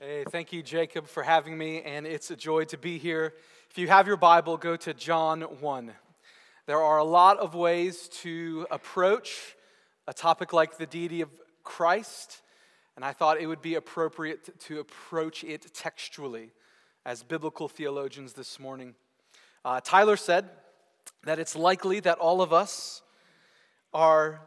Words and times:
Hey, 0.00 0.24
thank 0.28 0.52
you, 0.52 0.60
Jacob, 0.60 1.06
for 1.06 1.22
having 1.22 1.56
me, 1.56 1.80
and 1.82 2.04
it's 2.04 2.32
a 2.32 2.34
joy 2.34 2.64
to 2.64 2.76
be 2.76 2.98
here. 2.98 3.32
If 3.70 3.78
you 3.78 3.86
have 3.86 4.08
your 4.08 4.16
Bible, 4.16 4.56
go 4.56 4.74
to 4.74 4.92
John 4.92 5.42
1. 5.42 5.92
There 6.66 6.82
are 6.82 6.98
a 6.98 7.04
lot 7.04 7.38
of 7.38 7.54
ways 7.54 8.08
to 8.22 8.66
approach 8.72 9.54
a 10.08 10.12
topic 10.12 10.52
like 10.52 10.78
the 10.78 10.86
deity 10.86 11.20
of 11.20 11.30
Christ, 11.62 12.42
and 12.96 13.04
I 13.04 13.12
thought 13.12 13.40
it 13.40 13.46
would 13.46 13.62
be 13.62 13.76
appropriate 13.76 14.58
to 14.62 14.80
approach 14.80 15.44
it 15.44 15.72
textually 15.72 16.50
as 17.06 17.22
biblical 17.22 17.68
theologians 17.68 18.32
this 18.32 18.58
morning. 18.58 18.96
Uh, 19.64 19.80
Tyler 19.80 20.16
said 20.16 20.50
that 21.22 21.38
it's 21.38 21.54
likely 21.54 22.00
that 22.00 22.18
all 22.18 22.42
of 22.42 22.52
us 22.52 23.00
are 23.92 24.40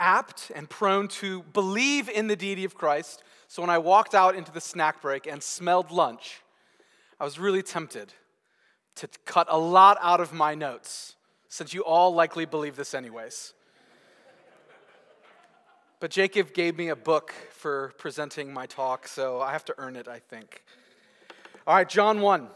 apt 0.00 0.50
and 0.54 0.68
prone 0.68 1.08
to 1.08 1.42
believe 1.42 2.08
in 2.08 2.26
the 2.26 2.36
deity 2.36 2.64
of 2.64 2.74
Christ 2.74 3.22
so 3.50 3.62
when 3.62 3.70
I 3.70 3.78
walked 3.78 4.14
out 4.14 4.34
into 4.34 4.52
the 4.52 4.60
snack 4.60 5.00
break 5.00 5.26
and 5.26 5.42
smelled 5.42 5.90
lunch, 5.90 6.42
I 7.18 7.24
was 7.24 7.38
really 7.38 7.62
tempted 7.62 8.12
to 8.96 9.08
cut 9.24 9.46
a 9.48 9.58
lot 9.58 9.96
out 10.02 10.20
of 10.20 10.34
my 10.34 10.54
notes, 10.54 11.16
since 11.48 11.72
you 11.72 11.82
all 11.82 12.12
likely 12.12 12.44
believe 12.44 12.76
this 12.76 12.92
anyways. 12.92 13.54
But 15.98 16.10
Jacob 16.10 16.52
gave 16.52 16.76
me 16.76 16.90
a 16.90 16.96
book 16.96 17.32
for 17.52 17.94
presenting 17.96 18.52
my 18.52 18.66
talk, 18.66 19.08
so 19.08 19.40
I 19.40 19.52
have 19.52 19.64
to 19.64 19.74
earn 19.78 19.96
it, 19.96 20.08
I 20.08 20.18
think. 20.18 20.62
All 21.66 21.74
right, 21.74 21.88
John 21.88 22.20
1, 22.20 22.48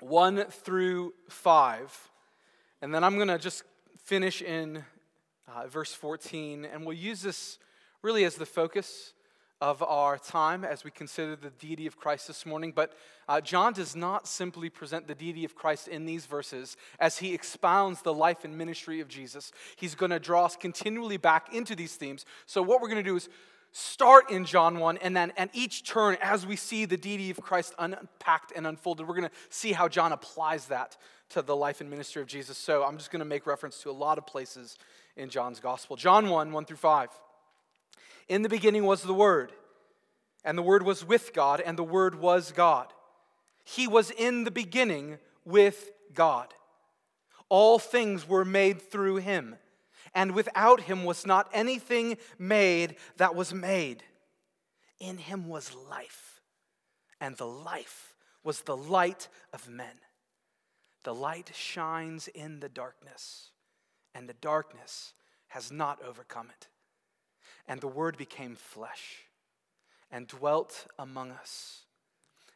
1 0.00 0.44
through 0.46 1.12
5. 1.28 2.10
And 2.80 2.94
then 2.94 3.04
I'm 3.04 3.16
going 3.16 3.28
to 3.28 3.38
just 3.38 3.62
finish 4.04 4.40
in 4.40 4.84
uh, 5.48 5.66
verse 5.66 5.92
14, 5.92 6.64
and 6.64 6.84
we'll 6.84 6.96
use 6.96 7.22
this 7.22 7.58
really 8.02 8.24
as 8.24 8.36
the 8.36 8.46
focus 8.46 9.12
of 9.60 9.82
our 9.82 10.18
time 10.18 10.64
as 10.64 10.84
we 10.84 10.90
consider 10.90 11.36
the 11.36 11.50
deity 11.50 11.86
of 11.86 11.96
Christ 11.96 12.26
this 12.26 12.44
morning. 12.44 12.72
But 12.74 12.92
uh, 13.28 13.40
John 13.40 13.72
does 13.72 13.94
not 13.96 14.26
simply 14.26 14.68
present 14.68 15.06
the 15.06 15.14
deity 15.14 15.44
of 15.44 15.54
Christ 15.54 15.88
in 15.88 16.04
these 16.04 16.26
verses 16.26 16.76
as 16.98 17.18
he 17.18 17.32
expounds 17.32 18.02
the 18.02 18.12
life 18.12 18.44
and 18.44 18.58
ministry 18.58 19.00
of 19.00 19.08
Jesus. 19.08 19.52
He's 19.76 19.94
going 19.94 20.10
to 20.10 20.18
draw 20.18 20.44
us 20.44 20.56
continually 20.56 21.16
back 21.16 21.54
into 21.54 21.74
these 21.74 21.94
themes. 21.94 22.26
So, 22.46 22.62
what 22.62 22.80
we're 22.80 22.88
going 22.88 23.02
to 23.02 23.08
do 23.08 23.16
is 23.16 23.28
start 23.72 24.30
in 24.30 24.44
John 24.44 24.78
1, 24.78 24.98
and 24.98 25.16
then 25.16 25.32
and 25.36 25.48
each 25.52 25.84
turn, 25.84 26.18
as 26.20 26.46
we 26.46 26.56
see 26.56 26.84
the 26.84 26.96
deity 26.96 27.30
of 27.30 27.40
Christ 27.40 27.74
unpacked 27.78 28.52
and 28.54 28.66
unfolded, 28.66 29.08
we're 29.08 29.16
going 29.16 29.28
to 29.28 29.34
see 29.48 29.72
how 29.72 29.88
John 29.88 30.12
applies 30.12 30.66
that 30.66 30.96
to 31.30 31.42
the 31.42 31.56
life 31.56 31.80
and 31.80 31.88
ministry 31.88 32.20
of 32.20 32.28
Jesus. 32.28 32.58
So, 32.58 32.84
I'm 32.84 32.98
just 32.98 33.10
going 33.10 33.20
to 33.20 33.24
make 33.24 33.46
reference 33.46 33.80
to 33.82 33.90
a 33.90 33.92
lot 33.92 34.18
of 34.18 34.26
places 34.26 34.76
in 35.16 35.30
John's 35.30 35.60
gospel. 35.60 35.96
John 35.96 36.28
1, 36.28 36.52
1 36.52 36.64
through 36.64 36.76
5. 36.76 37.08
In 38.28 38.42
the 38.42 38.48
beginning 38.48 38.84
was 38.84 39.02
the 39.02 39.14
Word, 39.14 39.52
and 40.44 40.56
the 40.56 40.62
Word 40.62 40.82
was 40.82 41.04
with 41.04 41.32
God, 41.32 41.60
and 41.60 41.78
the 41.78 41.84
Word 41.84 42.14
was 42.14 42.52
God. 42.52 42.88
He 43.64 43.86
was 43.86 44.10
in 44.10 44.44
the 44.44 44.50
beginning 44.50 45.18
with 45.44 45.90
God. 46.12 46.54
All 47.48 47.78
things 47.78 48.26
were 48.26 48.44
made 48.44 48.80
through 48.80 49.16
him, 49.16 49.56
and 50.14 50.32
without 50.32 50.82
him 50.82 51.04
was 51.04 51.26
not 51.26 51.48
anything 51.52 52.16
made 52.38 52.96
that 53.16 53.34
was 53.34 53.52
made. 53.52 54.02
In 54.98 55.18
him 55.18 55.48
was 55.48 55.74
life, 55.74 56.40
and 57.20 57.36
the 57.36 57.46
life 57.46 58.14
was 58.42 58.62
the 58.62 58.76
light 58.76 59.28
of 59.52 59.68
men. 59.68 60.00
The 61.02 61.14
light 61.14 61.50
shines 61.54 62.28
in 62.28 62.60
the 62.60 62.68
darkness, 62.68 63.50
and 64.14 64.28
the 64.28 64.34
darkness 64.34 65.12
has 65.48 65.70
not 65.72 66.02
overcome 66.02 66.48
it. 66.50 66.68
And 67.66 67.80
the 67.80 67.88
Word 67.88 68.16
became 68.16 68.54
flesh 68.54 69.24
and 70.10 70.26
dwelt 70.26 70.86
among 70.98 71.32
us. 71.32 71.82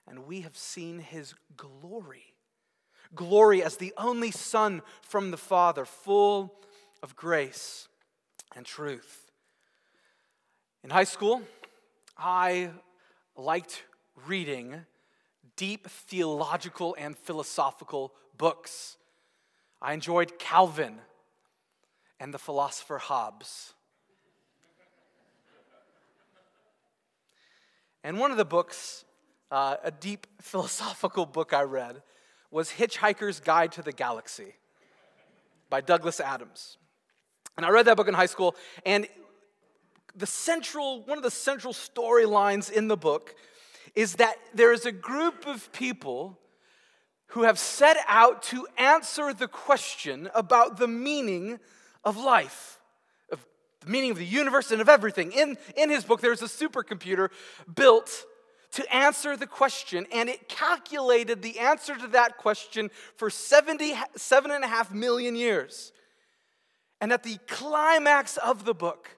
And 0.06 0.26
we 0.26 0.42
have 0.42 0.56
seen 0.56 1.00
his 1.00 1.34
glory 1.56 2.34
glory 3.14 3.62
as 3.62 3.76
the 3.76 3.92
only 3.96 4.30
Son 4.30 4.82
from 5.02 5.30
the 5.30 5.36
Father, 5.36 5.84
full 5.84 6.54
of 7.02 7.16
grace 7.16 7.88
and 8.54 8.64
truth. 8.64 9.30
In 10.84 10.90
high 10.90 11.04
school, 11.04 11.42
I 12.16 12.70
liked 13.36 13.84
reading 14.26 14.86
deep 15.56 15.88
theological 15.88 16.96
and 16.98 17.16
philosophical 17.16 18.12
books. 18.36 18.96
I 19.80 19.92
enjoyed 19.92 20.38
Calvin 20.38 20.98
and 22.20 22.32
the 22.32 22.38
philosopher 22.38 22.98
Hobbes. 22.98 23.74
And 28.04 28.18
one 28.18 28.30
of 28.30 28.36
the 28.36 28.44
books, 28.44 29.04
uh, 29.50 29.76
a 29.82 29.90
deep 29.90 30.26
philosophical 30.40 31.26
book 31.26 31.52
I 31.52 31.62
read, 31.62 32.02
was 32.50 32.70
Hitchhiker's 32.70 33.40
Guide 33.40 33.72
to 33.72 33.82
the 33.82 33.92
Galaxy 33.92 34.54
by 35.68 35.80
Douglas 35.80 36.18
Adams. 36.20 36.78
And 37.56 37.66
I 37.66 37.70
read 37.70 37.86
that 37.86 37.96
book 37.96 38.08
in 38.08 38.14
high 38.14 38.26
school, 38.26 38.54
and 38.86 39.06
the 40.14 40.26
central, 40.26 41.02
one 41.02 41.18
of 41.18 41.24
the 41.24 41.30
central 41.30 41.72
storylines 41.72 42.70
in 42.70 42.88
the 42.88 42.96
book 42.96 43.34
is 43.94 44.16
that 44.16 44.36
there 44.54 44.72
is 44.72 44.86
a 44.86 44.92
group 44.92 45.46
of 45.46 45.70
people 45.72 46.38
who 47.28 47.42
have 47.42 47.58
set 47.58 47.96
out 48.06 48.42
to 48.42 48.66
answer 48.76 49.34
the 49.34 49.48
question 49.48 50.30
about 50.34 50.78
the 50.78 50.88
meaning 50.88 51.58
of 52.08 52.16
life 52.16 52.80
of 53.30 53.44
the 53.80 53.90
meaning 53.90 54.10
of 54.10 54.16
the 54.16 54.24
universe 54.24 54.70
and 54.70 54.80
of 54.80 54.88
everything. 54.88 55.30
In, 55.32 55.58
in 55.76 55.90
his 55.90 56.04
book, 56.04 56.22
there's 56.22 56.40
a 56.40 56.46
supercomputer 56.46 57.28
built 57.72 58.24
to 58.72 58.94
answer 58.94 59.36
the 59.36 59.46
question, 59.46 60.06
and 60.10 60.28
it 60.30 60.48
calculated 60.48 61.42
the 61.42 61.58
answer 61.58 61.96
to 61.96 62.06
that 62.08 62.38
question 62.38 62.90
for 63.16 63.28
77 63.28 64.50
and 64.50 64.64
a 64.64 64.66
half 64.66 64.92
million 64.92 65.36
years. 65.36 65.92
And 67.00 67.12
at 67.12 67.22
the 67.22 67.36
climax 67.46 68.38
of 68.38 68.64
the 68.64 68.74
book, 68.74 69.10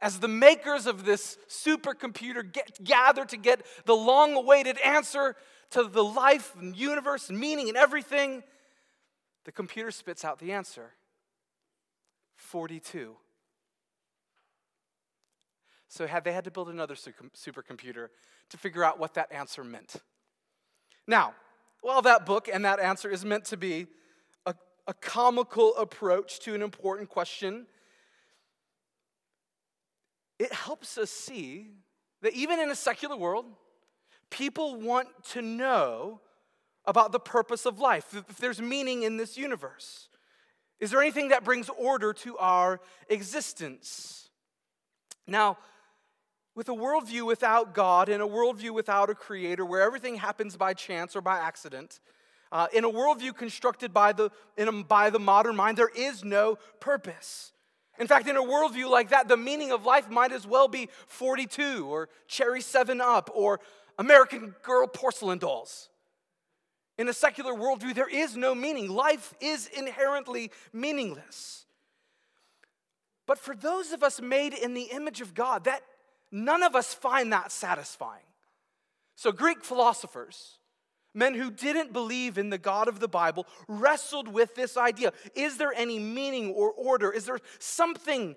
as 0.00 0.20
the 0.20 0.28
makers 0.28 0.86
of 0.86 1.04
this 1.04 1.36
supercomputer 1.48 2.50
get, 2.50 2.82
gather 2.82 3.24
to 3.24 3.36
get 3.36 3.66
the 3.86 3.94
long 3.94 4.34
awaited 4.34 4.78
answer 4.78 5.34
to 5.70 5.82
the 5.82 6.04
life 6.04 6.54
and 6.60 6.76
universe 6.76 7.28
meaning 7.28 7.68
and 7.68 7.76
everything, 7.76 8.44
the 9.44 9.52
computer 9.52 9.90
spits 9.90 10.24
out 10.24 10.38
the 10.38 10.52
answer 10.52 10.92
42. 12.50 13.16
So 15.88 16.06
had 16.06 16.24
they 16.24 16.32
had 16.32 16.44
to 16.44 16.50
build 16.50 16.68
another 16.68 16.94
supercomputer 16.94 18.08
to 18.50 18.56
figure 18.56 18.84
out 18.84 18.98
what 18.98 19.14
that 19.14 19.32
answer 19.32 19.62
meant. 19.62 19.96
Now, 21.06 21.34
while 21.80 22.02
that 22.02 22.26
book 22.26 22.48
and 22.52 22.64
that 22.64 22.80
answer 22.80 23.08
is 23.08 23.24
meant 23.24 23.44
to 23.46 23.56
be 23.56 23.86
a, 24.46 24.54
a 24.86 24.94
comical 24.94 25.76
approach 25.76 26.40
to 26.40 26.54
an 26.54 26.62
important 26.62 27.08
question, 27.08 27.66
it 30.38 30.52
helps 30.52 30.98
us 30.98 31.10
see 31.10 31.68
that 32.22 32.34
even 32.34 32.58
in 32.58 32.70
a 32.70 32.76
secular 32.76 33.16
world, 33.16 33.46
people 34.28 34.80
want 34.80 35.08
to 35.30 35.42
know 35.42 36.20
about 36.84 37.12
the 37.12 37.20
purpose 37.20 37.66
of 37.66 37.78
life, 37.78 38.14
if 38.14 38.38
there's 38.38 38.60
meaning 38.60 39.04
in 39.04 39.16
this 39.16 39.36
universe. 39.36 40.08
Is 40.80 40.90
there 40.90 41.00
anything 41.00 41.28
that 41.28 41.44
brings 41.44 41.68
order 41.68 42.12
to 42.14 42.38
our 42.38 42.80
existence? 43.08 44.30
Now, 45.26 45.58
with 46.54 46.68
a 46.68 46.72
worldview 46.72 47.26
without 47.26 47.74
God, 47.74 48.08
and 48.08 48.22
a 48.22 48.26
worldview 48.26 48.70
without 48.70 49.10
a 49.10 49.14
creator, 49.14 49.64
where 49.64 49.82
everything 49.82 50.16
happens 50.16 50.56
by 50.56 50.74
chance 50.74 51.14
or 51.14 51.20
by 51.20 51.38
accident, 51.38 52.00
uh, 52.50 52.66
in 52.72 52.84
a 52.84 52.90
worldview 52.90 53.36
constructed 53.36 53.92
by 53.92 54.12
the, 54.12 54.30
a, 54.58 54.72
by 54.72 55.10
the 55.10 55.20
modern 55.20 55.54
mind, 55.54 55.76
there 55.76 55.90
is 55.94 56.24
no 56.24 56.58
purpose. 56.80 57.52
In 57.98 58.06
fact, 58.06 58.26
in 58.26 58.36
a 58.36 58.42
worldview 58.42 58.90
like 58.90 59.10
that, 59.10 59.28
the 59.28 59.36
meaning 59.36 59.70
of 59.72 59.84
life 59.84 60.08
might 60.08 60.32
as 60.32 60.46
well 60.46 60.66
be 60.66 60.88
42 61.06 61.86
or 61.86 62.08
Cherry 62.26 62.62
7 62.62 63.00
Up 63.00 63.30
or 63.34 63.60
American 63.98 64.54
Girl 64.62 64.86
porcelain 64.86 65.38
dolls. 65.38 65.89
In 67.00 67.08
a 67.08 67.12
secular 67.12 67.54
worldview, 67.54 67.94
there 67.94 68.08
is 68.08 68.36
no 68.36 68.54
meaning. 68.54 68.88
Life 68.88 69.34
is 69.40 69.66
inherently 69.66 70.52
meaningless. 70.72 71.64
But 73.26 73.38
for 73.38 73.56
those 73.56 73.92
of 73.92 74.02
us 74.02 74.20
made 74.20 74.52
in 74.52 74.74
the 74.74 74.90
image 74.92 75.20
of 75.20 75.34
God, 75.34 75.64
that 75.64 75.82
None 76.32 76.62
of 76.62 76.76
us 76.76 76.94
find 76.94 77.32
that 77.32 77.50
satisfying. 77.50 78.22
So, 79.16 79.32
Greek 79.32 79.64
philosophers, 79.64 80.58
men 81.12 81.34
who 81.34 81.50
didn't 81.50 81.92
believe 81.92 82.38
in 82.38 82.50
the 82.50 82.58
God 82.58 82.88
of 82.88 83.00
the 83.00 83.08
Bible, 83.08 83.46
wrestled 83.68 84.28
with 84.28 84.54
this 84.54 84.76
idea 84.76 85.12
Is 85.34 85.58
there 85.58 85.72
any 85.74 85.98
meaning 85.98 86.52
or 86.52 86.70
order? 86.70 87.10
Is 87.10 87.26
there 87.26 87.40
something 87.58 88.36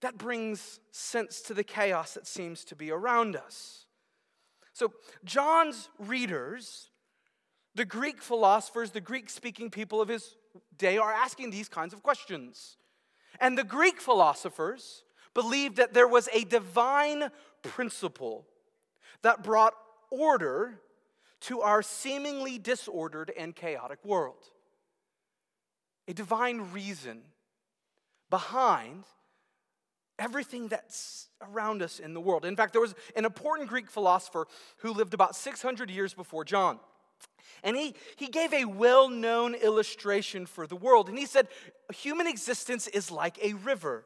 that 0.00 0.18
brings 0.18 0.80
sense 0.90 1.40
to 1.42 1.54
the 1.54 1.64
chaos 1.64 2.14
that 2.14 2.26
seems 2.26 2.64
to 2.66 2.76
be 2.76 2.90
around 2.90 3.36
us? 3.36 3.86
So, 4.72 4.92
John's 5.24 5.88
readers, 5.98 6.90
the 7.74 7.84
Greek 7.84 8.22
philosophers, 8.22 8.90
the 8.90 9.00
Greek 9.00 9.28
speaking 9.30 9.70
people 9.70 10.00
of 10.00 10.08
his 10.08 10.36
day, 10.78 10.98
are 10.98 11.12
asking 11.12 11.50
these 11.50 11.68
kinds 11.68 11.92
of 11.92 12.02
questions. 12.02 12.76
And 13.40 13.58
the 13.58 13.64
Greek 13.64 14.00
philosophers, 14.00 15.04
believed 15.34 15.76
that 15.76 15.92
there 15.92 16.08
was 16.08 16.28
a 16.32 16.44
divine 16.44 17.30
principle 17.62 18.46
that 19.22 19.42
brought 19.42 19.74
order 20.10 20.80
to 21.40 21.60
our 21.60 21.82
seemingly 21.82 22.58
disordered 22.58 23.32
and 23.36 23.54
chaotic 23.54 24.02
world. 24.04 24.44
A 26.08 26.14
divine 26.14 26.72
reason 26.72 27.22
behind 28.30 29.04
everything 30.18 30.68
that's 30.68 31.28
around 31.42 31.82
us 31.82 31.98
in 31.98 32.14
the 32.14 32.20
world. 32.20 32.44
In 32.44 32.56
fact, 32.56 32.72
there 32.72 32.80
was 32.80 32.94
an 33.16 33.24
important 33.24 33.68
Greek 33.68 33.90
philosopher 33.90 34.46
who 34.78 34.92
lived 34.92 35.12
about 35.12 35.34
600 35.34 35.90
years 35.90 36.14
before 36.14 36.44
John. 36.44 36.78
And 37.62 37.76
he, 37.76 37.94
he 38.16 38.26
gave 38.26 38.52
a 38.52 38.66
well 38.66 39.08
known 39.08 39.54
illustration 39.54 40.46
for 40.46 40.66
the 40.66 40.76
world. 40.76 41.08
And 41.08 41.18
he 41.18 41.26
said, 41.26 41.48
Human 41.92 42.26
existence 42.26 42.86
is 42.86 43.10
like 43.10 43.38
a 43.42 43.54
river. 43.54 44.04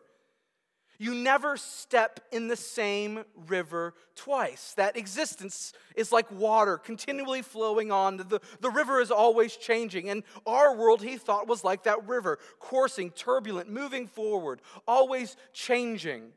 You 1.00 1.14
never 1.14 1.56
step 1.56 2.18
in 2.32 2.48
the 2.48 2.56
same 2.56 3.24
river 3.46 3.94
twice. 4.16 4.74
That 4.74 4.96
existence 4.96 5.72
is 5.94 6.10
like 6.10 6.28
water 6.32 6.76
continually 6.76 7.42
flowing 7.42 7.92
on. 7.92 8.16
The, 8.16 8.40
the 8.60 8.70
river 8.70 9.00
is 9.00 9.12
always 9.12 9.56
changing. 9.56 10.10
And 10.10 10.24
our 10.44 10.74
world, 10.76 11.00
he 11.00 11.16
thought, 11.16 11.46
was 11.46 11.62
like 11.62 11.84
that 11.84 12.08
river, 12.08 12.40
coursing, 12.58 13.10
turbulent, 13.12 13.70
moving 13.70 14.08
forward, 14.08 14.60
always 14.88 15.36
changing. 15.52 16.30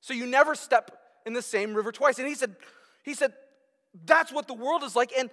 So 0.00 0.14
you 0.14 0.26
never 0.26 0.54
step 0.54 0.96
in 1.26 1.32
the 1.32 1.42
same 1.42 1.74
river 1.74 1.90
twice. 1.90 2.20
And 2.20 2.28
he 2.28 2.36
said, 2.36 2.54
he 3.02 3.14
said, 3.14 3.32
that's 4.06 4.32
what 4.32 4.46
the 4.46 4.54
world 4.54 4.84
is 4.84 4.94
like. 4.94 5.12
And, 5.18 5.28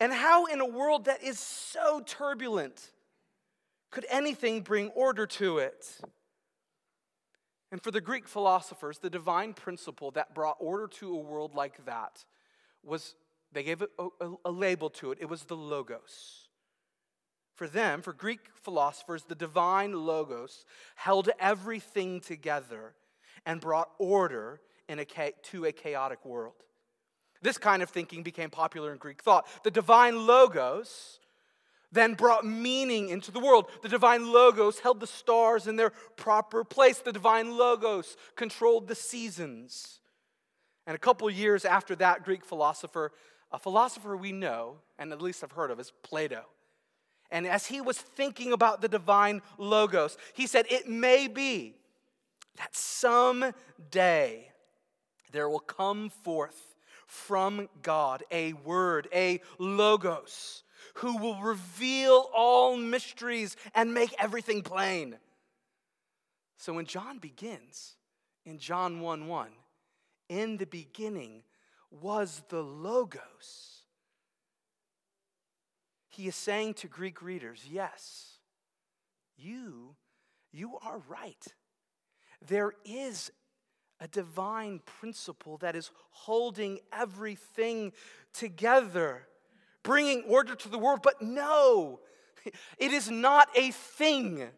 and 0.00 0.12
how 0.12 0.46
in 0.46 0.60
a 0.60 0.66
world 0.66 1.04
that 1.04 1.22
is 1.22 1.38
so 1.38 2.00
turbulent 2.04 2.90
could 3.90 4.06
anything 4.10 4.62
bring 4.62 4.88
order 4.90 5.26
to 5.26 5.58
it? 5.58 6.00
And 7.70 7.82
for 7.82 7.90
the 7.90 8.00
Greek 8.00 8.28
philosophers, 8.28 8.98
the 8.98 9.10
divine 9.10 9.54
principle 9.54 10.10
that 10.12 10.34
brought 10.34 10.56
order 10.60 10.86
to 10.98 11.14
a 11.14 11.20
world 11.20 11.54
like 11.54 11.84
that 11.86 12.24
was, 12.82 13.14
they 13.52 13.62
gave 13.62 13.82
a, 13.82 13.88
a, 14.20 14.32
a 14.44 14.50
label 14.50 14.90
to 14.90 15.12
it, 15.12 15.18
it 15.20 15.28
was 15.28 15.44
the 15.44 15.56
Logos. 15.56 16.48
For 17.54 17.66
them, 17.66 18.02
for 18.02 18.12
Greek 18.12 18.40
philosophers, 18.54 19.24
the 19.24 19.34
divine 19.34 19.92
Logos 19.92 20.64
held 20.96 21.30
everything 21.38 22.20
together 22.20 22.94
and 23.46 23.60
brought 23.60 23.90
order 23.98 24.60
in 24.88 24.98
a, 24.98 25.04
to 25.04 25.64
a 25.64 25.72
chaotic 25.72 26.24
world. 26.24 26.54
This 27.42 27.58
kind 27.58 27.82
of 27.82 27.90
thinking 27.90 28.22
became 28.22 28.50
popular 28.50 28.92
in 28.92 28.98
Greek 28.98 29.22
thought. 29.22 29.46
The 29.64 29.70
divine 29.70 30.26
Logos 30.26 31.18
then 31.92 32.14
brought 32.14 32.44
meaning 32.44 33.10
into 33.10 33.30
the 33.30 33.38
world. 33.38 33.68
The 33.82 33.88
divine 33.88 34.32
logos 34.32 34.80
held 34.80 34.98
the 34.98 35.06
stars 35.06 35.66
in 35.66 35.76
their 35.76 35.90
proper 36.16 36.64
place. 36.64 36.98
The 36.98 37.12
divine 37.12 37.56
logos 37.56 38.16
controlled 38.34 38.88
the 38.88 38.94
seasons. 38.94 40.00
And 40.86 40.96
a 40.96 40.98
couple 40.98 41.28
years 41.30 41.64
after 41.64 41.94
that 41.96 42.24
Greek 42.24 42.44
philosopher, 42.44 43.12
a 43.52 43.58
philosopher 43.58 44.16
we 44.16 44.32
know, 44.32 44.78
and 44.98 45.12
at 45.12 45.22
least 45.22 45.42
have 45.42 45.52
heard 45.52 45.70
of, 45.70 45.78
is 45.78 45.92
Plato. 46.02 46.46
And 47.30 47.46
as 47.46 47.66
he 47.66 47.80
was 47.80 47.98
thinking 47.98 48.52
about 48.52 48.80
the 48.80 48.88
divine 48.88 49.42
logos, 49.58 50.16
he 50.34 50.46
said, 50.46 50.66
It 50.70 50.88
may 50.88 51.28
be 51.28 51.76
that 52.56 52.74
someday 52.74 54.50
there 55.30 55.48
will 55.48 55.60
come 55.60 56.10
forth 56.10 56.71
from 57.12 57.68
God 57.82 58.24
a 58.30 58.54
word, 58.54 59.06
a 59.12 59.42
logos 59.58 60.64
who 60.94 61.18
will 61.18 61.40
reveal 61.42 62.30
all 62.34 62.74
mysteries 62.74 63.54
and 63.74 63.92
make 63.92 64.14
everything 64.18 64.62
plain. 64.62 65.18
So 66.56 66.72
when 66.72 66.86
John 66.86 67.18
begins 67.18 67.96
in 68.46 68.58
John 68.58 69.00
1 69.00 69.28
1, 69.28 69.48
in 70.30 70.56
the 70.56 70.66
beginning 70.66 71.42
was 71.90 72.42
the 72.48 72.62
Logos. 72.62 73.82
He 76.08 76.26
is 76.26 76.34
saying 76.34 76.74
to 76.74 76.88
Greek 76.88 77.20
readers, 77.20 77.62
yes, 77.70 78.38
you, 79.36 79.96
you 80.50 80.78
are 80.82 81.02
right. 81.08 81.46
There 82.48 82.72
is 82.86 83.30
a 84.02 84.08
divine 84.08 84.80
principle 84.84 85.56
that 85.58 85.76
is 85.76 85.90
holding 86.10 86.80
everything 86.92 87.92
together 88.32 89.26
bringing 89.82 90.22
order 90.24 90.54
to 90.54 90.68
the 90.68 90.78
world. 90.78 91.00
But 91.02 91.20
no, 91.22 92.00
it 92.78 92.92
is 92.92 93.10
not 93.10 93.48
a 93.54 93.70
thing. 93.70 94.48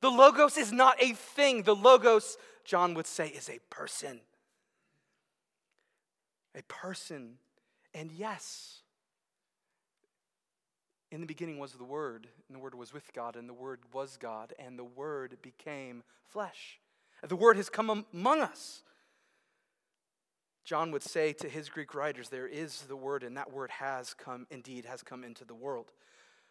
The 0.00 0.10
Logos 0.10 0.56
is 0.56 0.72
not 0.72 0.96
a 1.00 1.12
thing. 1.12 1.62
The 1.62 1.74
Logos, 1.74 2.36
John 2.64 2.94
would 2.94 3.06
say, 3.06 3.28
is 3.28 3.48
a 3.48 3.58
person. 3.70 4.20
A 6.54 6.62
person. 6.62 7.34
And 7.94 8.12
yes, 8.12 8.82
in 11.10 11.20
the 11.20 11.26
beginning 11.26 11.58
was 11.58 11.72
the 11.72 11.84
Word, 11.84 12.28
and 12.48 12.56
the 12.56 12.60
Word 12.60 12.74
was 12.74 12.92
with 12.92 13.12
God, 13.12 13.34
and 13.34 13.48
the 13.48 13.54
Word 13.54 13.80
was 13.92 14.16
God, 14.16 14.52
and 14.58 14.78
the 14.78 14.84
Word 14.84 15.38
became 15.42 16.02
flesh. 16.26 16.78
The 17.26 17.36
Word 17.36 17.56
has 17.56 17.68
come 17.68 18.04
among 18.12 18.40
us. 18.40 18.82
John 20.68 20.90
would 20.90 21.02
say 21.02 21.32
to 21.32 21.48
his 21.48 21.70
Greek 21.70 21.94
writers, 21.94 22.28
There 22.28 22.46
is 22.46 22.82
the 22.82 22.94
word, 22.94 23.22
and 23.22 23.38
that 23.38 23.50
word 23.50 23.70
has 23.70 24.12
come, 24.12 24.46
indeed, 24.50 24.84
has 24.84 25.02
come 25.02 25.24
into 25.24 25.46
the 25.46 25.54
world. 25.54 25.92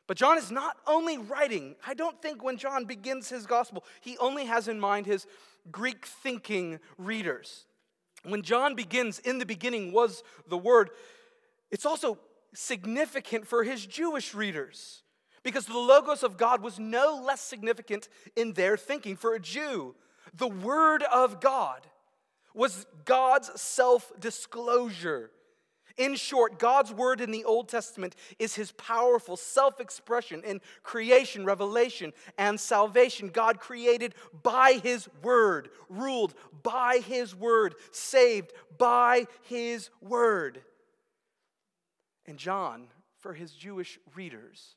But 0.07 0.17
John 0.17 0.39
is 0.39 0.49
not 0.49 0.75
only 0.87 1.19
writing, 1.19 1.75
I 1.85 1.93
don't 1.93 2.19
think 2.19 2.43
when 2.43 2.57
John 2.57 2.85
begins 2.85 3.29
his 3.29 3.45
gospel, 3.45 3.83
he 4.01 4.17
only 4.17 4.45
has 4.45 4.67
in 4.67 4.79
mind 4.79 5.05
his 5.05 5.27
Greek 5.69 6.07
thinking 6.07 6.79
readers. 6.97 7.65
When 8.23 8.41
John 8.41 8.73
begins, 8.73 9.19
in 9.19 9.37
the 9.37 9.45
beginning 9.45 9.91
was 9.91 10.23
the 10.49 10.57
word, 10.57 10.89
it's 11.69 11.85
also 11.85 12.17
significant 12.55 13.45
for 13.45 13.63
his 13.63 13.85
Jewish 13.85 14.33
readers 14.33 15.03
because 15.43 15.67
the 15.67 15.77
Logos 15.77 16.23
of 16.23 16.37
God 16.37 16.63
was 16.63 16.79
no 16.79 17.21
less 17.23 17.41
significant 17.41 18.09
in 18.35 18.53
their 18.53 18.77
thinking. 18.77 19.15
For 19.15 19.35
a 19.35 19.39
Jew, 19.39 19.93
the 20.33 20.47
Word 20.47 21.03
of 21.03 21.39
God 21.39 21.85
was 22.53 22.85
God's 23.05 23.61
self 23.61 24.11
disclosure. 24.19 25.31
In 25.97 26.15
short, 26.15 26.59
God's 26.59 26.93
word 26.93 27.21
in 27.21 27.31
the 27.31 27.43
Old 27.43 27.69
Testament 27.69 28.15
is 28.37 28.53
his 28.53 28.71
powerful 28.73 29.35
self 29.35 29.79
expression 29.79 30.43
in 30.43 30.61
creation, 30.83 31.43
revelation, 31.43 32.13
and 32.37 32.59
salvation. 32.59 33.29
God 33.29 33.59
created 33.59 34.13
by 34.43 34.79
his 34.83 35.09
word, 35.23 35.69
ruled 35.89 36.35
by 36.61 37.01
his 37.03 37.35
word, 37.35 37.73
saved 37.91 38.53
by 38.77 39.25
his 39.43 39.89
word. 40.01 40.61
And 42.27 42.37
John, 42.37 42.87
for 43.17 43.33
his 43.33 43.53
Jewish 43.53 43.97
readers, 44.15 44.75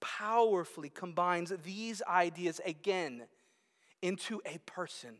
powerfully 0.00 0.90
combines 0.90 1.52
these 1.64 2.02
ideas 2.02 2.60
again 2.66 3.22
into 4.02 4.40
a 4.44 4.58
person 4.58 5.16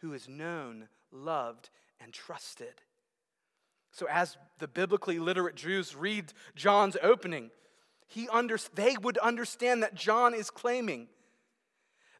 who 0.00 0.12
is 0.12 0.28
known, 0.28 0.88
loved, 1.10 1.70
and 2.00 2.12
trusted. 2.12 2.82
So, 3.92 4.06
as 4.10 4.36
the 4.58 4.68
biblically 4.68 5.18
literate 5.18 5.54
Jews 5.54 5.94
read 5.94 6.32
John's 6.56 6.96
opening, 7.02 7.50
he 8.06 8.28
under, 8.28 8.58
they 8.74 8.96
would 8.96 9.18
understand 9.18 9.82
that 9.82 9.94
John 9.94 10.34
is 10.34 10.50
claiming 10.50 11.08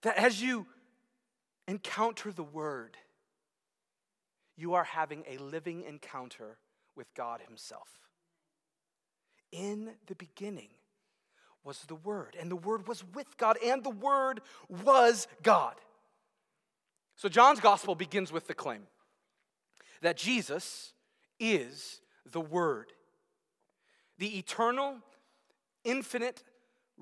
that 0.03 0.17
as 0.17 0.43
you 0.43 0.67
encounter 1.67 2.33
the 2.33 2.43
Word, 2.43 2.97
you 4.57 4.75
are 4.75 4.85
having 4.85 5.25
a 5.29 5.39
living 5.39 5.83
encounter 5.83 6.59
with 6.95 7.13
God 7.15 7.41
Himself. 7.47 7.89
In 9.51 9.93
the 10.07 10.15
beginning 10.15 10.69
was 11.65 11.81
the 11.87 11.95
Word, 11.95 12.37
and 12.39 12.51
the 12.51 12.57
Word 12.57 12.89
was 12.89 13.05
with 13.15 13.37
God, 13.37 13.57
and 13.65 13.85
the 13.85 13.91
Word 13.91 14.41
was 14.85 15.29
God. 15.43 15.75
So, 17.17 17.29
John's 17.29 17.61
gospel 17.61 17.95
begins 17.95 18.33
with 18.33 18.47
the 18.47 18.55
claim 18.55 18.83
that 20.01 20.17
Jesus 20.17 20.93
is 21.39 22.01
the 22.31 22.41
Word, 22.41 22.93
the 24.19 24.39
eternal, 24.39 24.97
infinite 25.85 26.43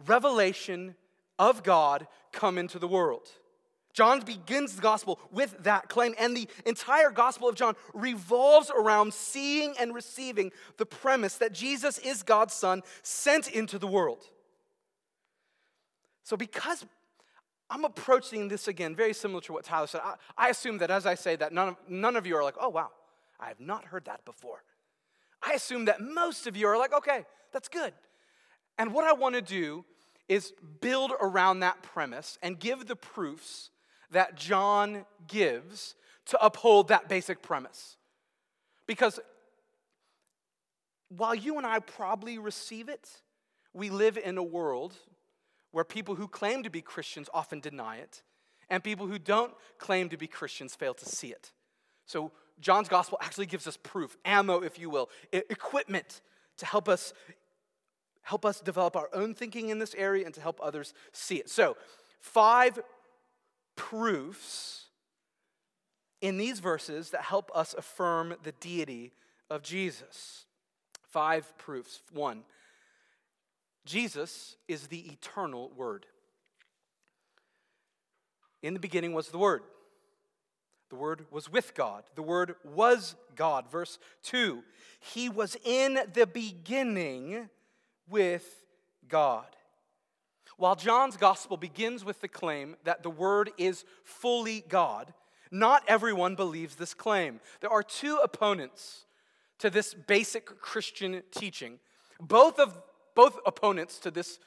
revelation 0.06 0.94
of 1.38 1.62
God 1.62 2.06
come 2.32 2.58
into 2.58 2.78
the 2.78 2.88
world. 2.88 3.28
John 3.92 4.20
begins 4.20 4.76
the 4.76 4.82
gospel 4.82 5.18
with 5.32 5.64
that 5.64 5.88
claim, 5.88 6.14
and 6.18 6.36
the 6.36 6.48
entire 6.64 7.10
gospel 7.10 7.48
of 7.48 7.56
John 7.56 7.74
revolves 7.92 8.70
around 8.70 9.12
seeing 9.12 9.74
and 9.80 9.94
receiving 9.94 10.52
the 10.76 10.86
premise 10.86 11.36
that 11.36 11.52
Jesus 11.52 11.98
is 11.98 12.22
God's 12.22 12.54
Son 12.54 12.82
sent 13.02 13.48
into 13.50 13.78
the 13.78 13.88
world. 13.88 14.24
So, 16.22 16.36
because 16.36 16.84
I'm 17.70 17.84
approaching 17.84 18.48
this 18.48 18.66
again 18.66 18.96
very 18.96 19.14
similar 19.14 19.40
to 19.42 19.52
what 19.52 19.64
Tyler 19.64 19.86
said. 19.86 20.00
I, 20.04 20.14
I, 20.36 20.48
assume 20.48 20.78
that 20.78 20.90
as 20.90 21.06
I 21.06 21.14
say 21.14 21.36
that, 21.36 21.52
none 21.52 21.68
of, 21.68 21.76
none 21.88 22.16
of 22.16 22.26
you 22.26 22.36
are 22.36 22.42
like, 22.42 22.56
oh, 22.60 22.68
wow, 22.68 22.90
I 23.38 23.48
have 23.48 23.60
not 23.60 23.84
heard 23.84 24.06
that 24.06 24.24
before. 24.24 24.64
I 25.40 25.52
assume 25.52 25.84
that 25.84 26.00
most 26.00 26.46
of 26.48 26.56
you 26.56 26.66
are 26.66 26.76
like, 26.76 26.92
okay, 26.92 27.24
that's 27.52 27.68
good. 27.68 27.92
And 28.76 28.92
what 28.92 29.04
I 29.04 29.12
want 29.12 29.36
to 29.36 29.42
do 29.42 29.84
is 30.28 30.52
build 30.80 31.12
around 31.20 31.60
that 31.60 31.82
premise 31.82 32.38
and 32.42 32.58
give 32.58 32.86
the 32.86 32.96
proofs 32.96 33.70
that 34.10 34.34
John 34.34 35.04
gives 35.28 35.94
to 36.26 36.44
uphold 36.44 36.88
that 36.88 37.08
basic 37.08 37.40
premise. 37.42 37.96
Because 38.86 39.20
while 41.08 41.34
you 41.34 41.56
and 41.58 41.66
I 41.66 41.78
probably 41.78 42.38
receive 42.38 42.88
it, 42.88 43.08
we 43.72 43.90
live 43.90 44.16
in 44.16 44.38
a 44.38 44.42
world 44.42 44.94
where 45.72 45.84
people 45.84 46.14
who 46.14 46.28
claim 46.28 46.62
to 46.62 46.70
be 46.70 46.80
Christians 46.80 47.28
often 47.32 47.60
deny 47.60 47.96
it, 47.96 48.22
and 48.68 48.82
people 48.82 49.06
who 49.06 49.18
don't 49.18 49.52
claim 49.78 50.08
to 50.08 50.16
be 50.16 50.26
Christians 50.26 50.74
fail 50.74 50.94
to 50.94 51.06
see 51.06 51.28
it. 51.28 51.52
So, 52.06 52.32
John's 52.60 52.88
gospel 52.88 53.18
actually 53.22 53.46
gives 53.46 53.66
us 53.66 53.78
proof, 53.82 54.16
ammo, 54.24 54.60
if 54.60 54.78
you 54.78 54.90
will, 54.90 55.08
equipment 55.32 56.20
to 56.58 56.66
help 56.66 56.88
us 56.88 57.14
help 58.22 58.44
us 58.44 58.60
develop 58.60 58.96
our 58.96 59.08
own 59.12 59.34
thinking 59.34 59.70
in 59.70 59.78
this 59.78 59.94
area 59.94 60.24
and 60.24 60.34
to 60.34 60.40
help 60.40 60.60
others 60.62 60.92
see 61.12 61.36
it. 61.36 61.48
So, 61.48 61.76
five 62.20 62.78
proofs 63.76 64.86
in 66.20 66.36
these 66.36 66.60
verses 66.60 67.10
that 67.10 67.22
help 67.22 67.50
us 67.54 67.74
affirm 67.76 68.34
the 68.42 68.52
deity 68.52 69.12
of 69.48 69.62
Jesus. 69.62 70.44
Five 71.02 71.56
proofs. 71.58 72.02
One, 72.12 72.44
Jesus 73.84 74.56
is 74.68 74.86
the 74.86 75.10
eternal 75.10 75.70
Word. 75.76 76.06
In 78.62 78.74
the 78.74 78.80
beginning 78.80 79.12
was 79.12 79.28
the 79.28 79.38
Word. 79.38 79.62
The 80.90 80.96
Word 80.96 81.24
was 81.30 81.50
with 81.50 81.74
God. 81.74 82.04
The 82.14 82.22
Word 82.22 82.56
was 82.64 83.14
God. 83.36 83.70
Verse 83.70 83.98
2 84.24 84.62
He 84.98 85.28
was 85.28 85.56
in 85.64 85.98
the 86.12 86.26
beginning 86.26 87.48
with 88.08 88.64
God. 89.08 89.46
While 90.56 90.76
John's 90.76 91.16
gospel 91.16 91.56
begins 91.56 92.04
with 92.04 92.20
the 92.20 92.28
claim 92.28 92.76
that 92.84 93.02
the 93.02 93.10
Word 93.10 93.50
is 93.56 93.84
fully 94.04 94.62
God, 94.68 95.14
not 95.50 95.82
everyone 95.88 96.34
believes 96.34 96.76
this 96.76 96.92
claim. 96.92 97.40
There 97.60 97.70
are 97.70 97.82
two 97.82 98.18
opponents 98.22 99.06
to 99.58 99.70
this 99.70 99.94
basic 99.94 100.60
Christian 100.60 101.22
teaching. 101.30 101.78
Both 102.20 102.58
of 102.58 102.76
both 103.20 103.38
opponents 103.44 103.98
to 103.98 104.10
this 104.10 104.38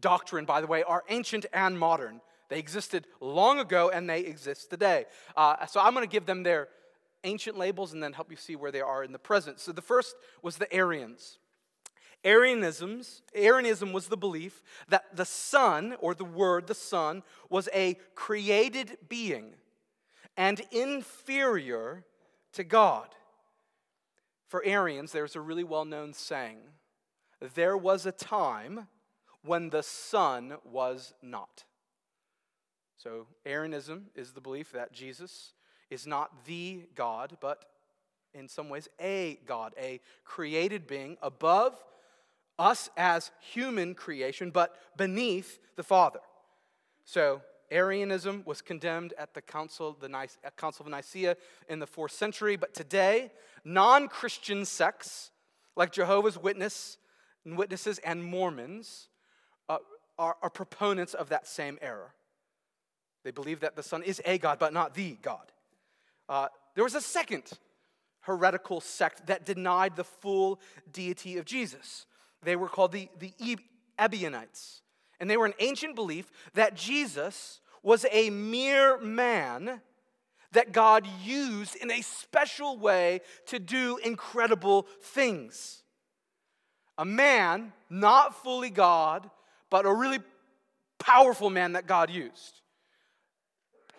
doctrine, 0.00 0.46
by 0.46 0.62
the 0.62 0.66
way, 0.66 0.82
are 0.82 1.04
ancient 1.10 1.44
and 1.52 1.78
modern. 1.78 2.22
They 2.48 2.58
existed 2.58 3.06
long 3.20 3.58
ago 3.58 3.90
and 3.90 4.08
they 4.08 4.20
exist 4.20 4.70
today. 4.70 5.04
Uh, 5.36 5.66
so 5.66 5.80
I'm 5.80 5.92
going 5.92 6.02
to 6.06 6.10
give 6.10 6.24
them 6.24 6.42
their 6.42 6.68
ancient 7.24 7.58
labels 7.58 7.92
and 7.92 8.02
then 8.02 8.14
help 8.14 8.30
you 8.30 8.38
see 8.38 8.56
where 8.56 8.72
they 8.72 8.80
are 8.80 9.04
in 9.04 9.12
the 9.12 9.18
present. 9.18 9.60
So 9.60 9.70
the 9.70 9.82
first 9.82 10.16
was 10.40 10.56
the 10.56 10.72
Arians. 10.72 11.38
Arianism's, 12.24 13.20
Arianism 13.34 13.92
was 13.92 14.06
the 14.06 14.16
belief 14.16 14.62
that 14.88 15.14
the 15.14 15.26
Son, 15.26 15.94
or 16.00 16.14
the 16.14 16.24
Word, 16.24 16.68
the 16.68 16.74
Son, 16.74 17.22
was 17.50 17.68
a 17.74 17.98
created 18.14 18.96
being 19.10 19.56
and 20.38 20.62
inferior 20.70 22.06
to 22.54 22.64
God. 22.64 23.08
For 24.48 24.64
Arians, 24.64 25.12
there's 25.12 25.36
a 25.36 25.40
really 25.42 25.64
well 25.64 25.84
known 25.84 26.14
saying 26.14 26.60
there 27.54 27.76
was 27.76 28.06
a 28.06 28.12
time 28.12 28.88
when 29.42 29.70
the 29.70 29.82
Son 29.82 30.54
was 30.64 31.14
not. 31.22 31.64
So, 32.96 33.26
Arianism 33.44 34.06
is 34.14 34.32
the 34.32 34.40
belief 34.40 34.72
that 34.72 34.92
Jesus 34.92 35.52
is 35.90 36.06
not 36.06 36.46
the 36.46 36.88
God, 36.94 37.36
but 37.40 37.64
in 38.34 38.48
some 38.48 38.68
ways 38.68 38.88
a 39.00 39.38
God, 39.46 39.74
a 39.78 40.00
created 40.24 40.86
being 40.86 41.16
above 41.22 41.76
us 42.58 42.90
as 42.96 43.30
human 43.40 43.94
creation, 43.94 44.50
but 44.50 44.74
beneath 44.96 45.58
the 45.76 45.82
Father. 45.82 46.20
So, 47.04 47.42
Arianism 47.70 48.42
was 48.44 48.62
condemned 48.62 49.12
at 49.18 49.34
the 49.34 49.42
Council, 49.42 49.88
of, 49.88 50.00
the 50.00 50.28
Council 50.56 50.86
of 50.86 50.90
Nicaea 50.90 51.36
in 51.68 51.78
the 51.80 51.86
fourth 51.86 52.12
century, 52.12 52.56
but 52.56 52.74
today, 52.74 53.30
non 53.64 54.08
Christian 54.08 54.64
sects 54.64 55.30
like 55.74 55.92
Jehovah's 55.92 56.38
Witness, 56.38 56.98
Witnesses 57.54 57.98
and 57.98 58.24
Mormons 58.24 59.08
uh, 59.68 59.78
are, 60.18 60.36
are 60.42 60.50
proponents 60.50 61.14
of 61.14 61.28
that 61.28 61.46
same 61.46 61.78
error. 61.80 62.12
They 63.22 63.30
believe 63.30 63.60
that 63.60 63.76
the 63.76 63.82
Son 63.82 64.02
is 64.02 64.20
a 64.24 64.38
God, 64.38 64.58
but 64.58 64.72
not 64.72 64.94
the 64.94 65.16
God. 65.22 65.52
Uh, 66.28 66.48
there 66.74 66.84
was 66.84 66.94
a 66.94 67.00
second 67.00 67.52
heretical 68.22 68.80
sect 68.80 69.28
that 69.28 69.46
denied 69.46 69.94
the 69.94 70.04
full 70.04 70.60
deity 70.92 71.38
of 71.38 71.44
Jesus. 71.44 72.06
They 72.42 72.56
were 72.56 72.68
called 72.68 72.92
the, 72.92 73.08
the 73.18 73.32
Ebionites. 73.98 74.82
And 75.20 75.30
they 75.30 75.36
were 75.36 75.46
an 75.46 75.54
ancient 75.60 75.94
belief 75.94 76.30
that 76.54 76.74
Jesus 76.74 77.60
was 77.82 78.04
a 78.10 78.30
mere 78.30 78.98
man 78.98 79.80
that 80.52 80.72
God 80.72 81.06
used 81.24 81.76
in 81.76 81.90
a 81.90 82.02
special 82.02 82.78
way 82.78 83.20
to 83.46 83.58
do 83.58 83.98
incredible 83.98 84.86
things. 85.00 85.82
A 86.98 87.04
man, 87.04 87.72
not 87.90 88.42
fully 88.42 88.70
God, 88.70 89.30
but 89.70 89.86
a 89.86 89.92
really 89.92 90.20
powerful 90.98 91.50
man 91.50 91.72
that 91.72 91.86
God 91.86 92.10
used. 92.10 92.60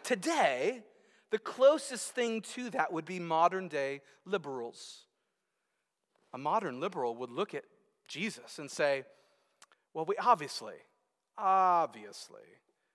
Today, 0.03 0.81
the 1.31 1.39
closest 1.39 2.11
thing 2.15 2.41
to 2.41 2.69
that 2.71 2.91
would 2.91 3.05
be 3.05 3.19
modern 3.19 3.67
day 3.67 4.01
liberals. 4.25 5.03
A 6.33 6.37
modern 6.37 6.79
liberal 6.79 7.15
would 7.15 7.31
look 7.31 7.53
at 7.53 7.63
Jesus 8.07 8.59
and 8.59 8.71
say, 8.71 9.03
well, 9.93 10.05
we 10.05 10.15
obviously, 10.17 10.75
obviously, 11.37 12.41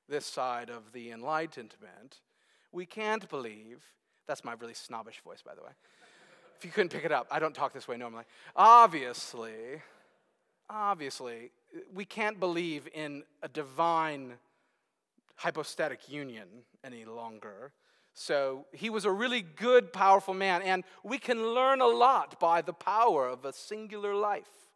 this 0.09 0.27
side 0.27 0.71
of 0.71 0.93
the 0.93 1.11
Enlightenment, 1.11 2.21
we 2.71 2.87
can't 2.87 3.29
believe. 3.29 3.83
That's 4.27 4.45
my 4.45 4.55
really 4.55 4.75
snobbish 4.75 5.21
voice, 5.25 5.43
by 5.43 5.55
the 5.55 5.63
way. 5.63 5.73
If 6.63 6.67
you 6.67 6.71
couldn't 6.71 6.91
pick 6.91 7.05
it 7.05 7.11
up, 7.11 7.27
I 7.29 7.41
don't 7.41 7.57
talk 7.57 7.73
this 7.73 7.89
way 7.89 7.97
normally. 7.97 8.23
Obviously, 8.55 9.83
obviously, 10.71 11.51
we 11.93 12.05
can't 12.05 12.39
believe 12.39 12.87
in 12.95 13.25
a 13.43 13.49
divine 13.49 14.35
hypostatic 15.35 16.09
union 16.09 16.47
any 16.85 17.05
longer. 17.05 17.73
So 18.15 18.67
he 18.71 18.91
was 18.91 19.05
a 19.05 19.11
really 19.11 19.43
good, 19.43 19.93
powerful 19.93 20.35
man, 20.35 20.63
and 20.63 20.85
we 21.03 21.19
can 21.19 21.45
learn 21.49 21.81
a 21.81 21.87
lot 21.89 22.39
by 22.39 22.63
the 22.63 22.73
power 22.73 23.27
of 23.27 23.45
a 23.45 23.53
singular 23.53 24.15
life. 24.15 24.69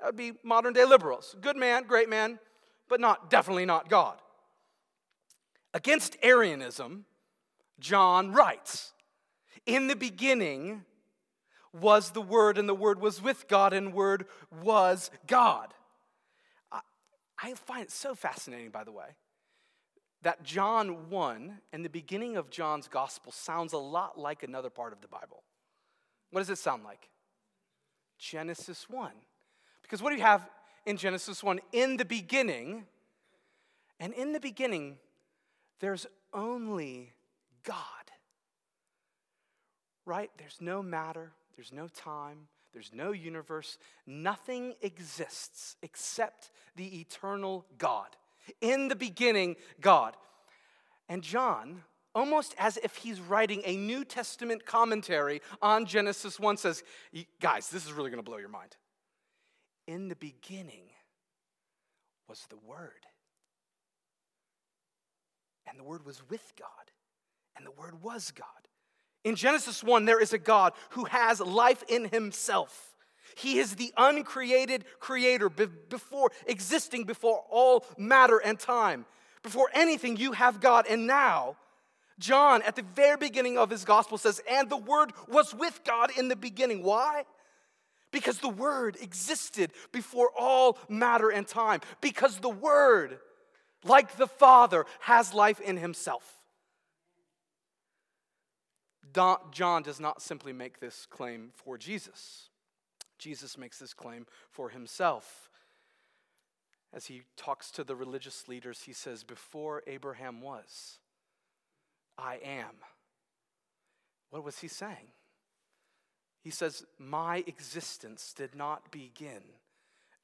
That 0.00 0.08
would 0.08 0.16
be 0.16 0.32
modern 0.42 0.74
day 0.74 0.84
liberals. 0.84 1.34
Good 1.40 1.56
man, 1.56 1.84
great 1.84 2.10
man, 2.10 2.40
but 2.90 3.00
not 3.00 3.30
definitely 3.30 3.64
not 3.64 3.88
God. 3.88 4.18
Against 5.72 6.14
Arianism, 6.22 7.06
John 7.80 8.32
writes, 8.32 8.92
In 9.64 9.86
the 9.86 9.96
beginning 9.96 10.84
was 11.72 12.10
the 12.10 12.20
Word, 12.20 12.58
and 12.58 12.68
the 12.68 12.74
Word 12.74 13.00
was 13.00 13.22
with 13.22 13.48
God, 13.48 13.72
and 13.72 13.92
Word 13.92 14.26
was 14.62 15.10
God. 15.26 15.72
I, 16.70 16.80
I 17.42 17.54
find 17.54 17.82
it 17.82 17.90
so 17.90 18.14
fascinating, 18.14 18.70
by 18.70 18.84
the 18.84 18.92
way, 18.92 19.16
that 20.22 20.42
John 20.42 21.10
1 21.10 21.58
and 21.72 21.84
the 21.84 21.88
beginning 21.88 22.36
of 22.36 22.50
John's 22.50 22.88
gospel 22.88 23.32
sounds 23.32 23.72
a 23.72 23.78
lot 23.78 24.18
like 24.18 24.42
another 24.42 24.70
part 24.70 24.92
of 24.92 25.00
the 25.00 25.08
Bible. 25.08 25.42
What 26.30 26.40
does 26.40 26.50
it 26.50 26.58
sound 26.58 26.84
like? 26.84 27.08
Genesis 28.18 28.88
1. 28.88 29.10
Because 29.82 30.02
what 30.02 30.10
do 30.10 30.16
you 30.16 30.22
have 30.22 30.48
in 30.86 30.96
Genesis 30.96 31.42
1? 31.42 31.60
In 31.72 31.96
the 31.96 32.04
beginning, 32.04 32.86
and 33.98 34.12
in 34.14 34.32
the 34.32 34.40
beginning, 34.40 34.98
there's 35.80 36.06
only 36.32 37.12
God. 37.64 37.76
Right? 40.04 40.30
There's 40.38 40.56
no 40.60 40.82
matter, 40.82 41.32
there's 41.56 41.72
no 41.72 41.88
time, 41.88 42.48
there's 42.72 42.90
no 42.94 43.12
universe. 43.12 43.78
Nothing 44.06 44.74
exists 44.80 45.76
except 45.82 46.50
the 46.76 47.00
eternal 47.00 47.66
God. 47.78 48.08
In 48.60 48.88
the 48.88 48.96
beginning, 48.96 49.56
God. 49.80 50.16
And 51.08 51.22
John, 51.22 51.82
almost 52.14 52.54
as 52.58 52.78
if 52.78 52.96
he's 52.96 53.20
writing 53.20 53.62
a 53.64 53.76
New 53.76 54.04
Testament 54.04 54.64
commentary 54.64 55.42
on 55.60 55.86
Genesis 55.86 56.40
1, 56.40 56.56
says, 56.56 56.82
Guys, 57.40 57.68
this 57.68 57.84
is 57.84 57.92
really 57.92 58.10
going 58.10 58.22
to 58.22 58.28
blow 58.28 58.38
your 58.38 58.48
mind. 58.48 58.76
In 59.86 60.08
the 60.08 60.16
beginning 60.16 60.84
was 62.28 62.46
the 62.48 62.56
Word. 62.66 63.06
And 65.68 65.78
the 65.78 65.84
Word 65.84 66.04
was 66.04 66.22
with 66.28 66.52
God. 66.58 66.68
And 67.56 67.66
the 67.66 67.70
Word 67.70 68.02
was 68.02 68.30
God. 68.30 68.46
In 69.24 69.36
Genesis 69.36 69.84
1, 69.84 70.04
there 70.04 70.20
is 70.20 70.32
a 70.32 70.38
God 70.38 70.72
who 70.90 71.04
has 71.04 71.40
life 71.40 71.84
in 71.88 72.06
himself. 72.06 72.92
He 73.36 73.58
is 73.58 73.76
the 73.76 73.92
uncreated 73.96 74.84
creator 74.98 75.48
before 75.48 76.30
existing 76.46 77.04
before 77.04 77.44
all 77.50 77.86
matter 77.96 78.38
and 78.38 78.58
time. 78.58 79.06
Before 79.42 79.70
anything, 79.74 80.16
you 80.16 80.32
have 80.32 80.60
God. 80.60 80.86
And 80.88 81.06
now, 81.06 81.56
John, 82.18 82.62
at 82.62 82.76
the 82.76 82.82
very 82.82 83.16
beginning 83.16 83.58
of 83.58 83.70
his 83.70 83.84
gospel, 83.84 84.18
says, 84.18 84.40
And 84.48 84.68
the 84.68 84.76
Word 84.76 85.12
was 85.28 85.54
with 85.54 85.80
God 85.84 86.10
in 86.16 86.28
the 86.28 86.36
beginning. 86.36 86.82
Why? 86.82 87.24
Because 88.10 88.38
the 88.38 88.48
Word 88.48 88.96
existed 89.00 89.72
before 89.90 90.30
all 90.38 90.78
matter 90.88 91.30
and 91.30 91.46
time. 91.46 91.80
Because 92.00 92.38
the 92.38 92.50
Word, 92.50 93.18
like 93.84 94.16
the 94.16 94.26
Father, 94.26 94.84
has 95.00 95.32
life 95.32 95.60
in 95.60 95.76
himself. 95.76 96.41
John 99.12 99.82
does 99.82 100.00
not 100.00 100.22
simply 100.22 100.52
make 100.52 100.80
this 100.80 101.06
claim 101.06 101.50
for 101.52 101.76
Jesus. 101.76 102.48
Jesus 103.18 103.56
makes 103.56 103.78
this 103.78 103.94
claim 103.94 104.26
for 104.50 104.70
himself. 104.70 105.50
As 106.92 107.06
he 107.06 107.22
talks 107.36 107.70
to 107.72 107.84
the 107.84 107.96
religious 107.96 108.48
leaders, 108.48 108.82
he 108.82 108.92
says, 108.92 109.24
Before 109.24 109.82
Abraham 109.86 110.40
was, 110.42 110.98
I 112.18 112.38
am. 112.44 112.76
What 114.30 114.44
was 114.44 114.58
he 114.58 114.68
saying? 114.68 115.12
He 116.42 116.50
says, 116.50 116.84
My 116.98 117.44
existence 117.46 118.34
did 118.36 118.54
not 118.54 118.90
begin 118.90 119.42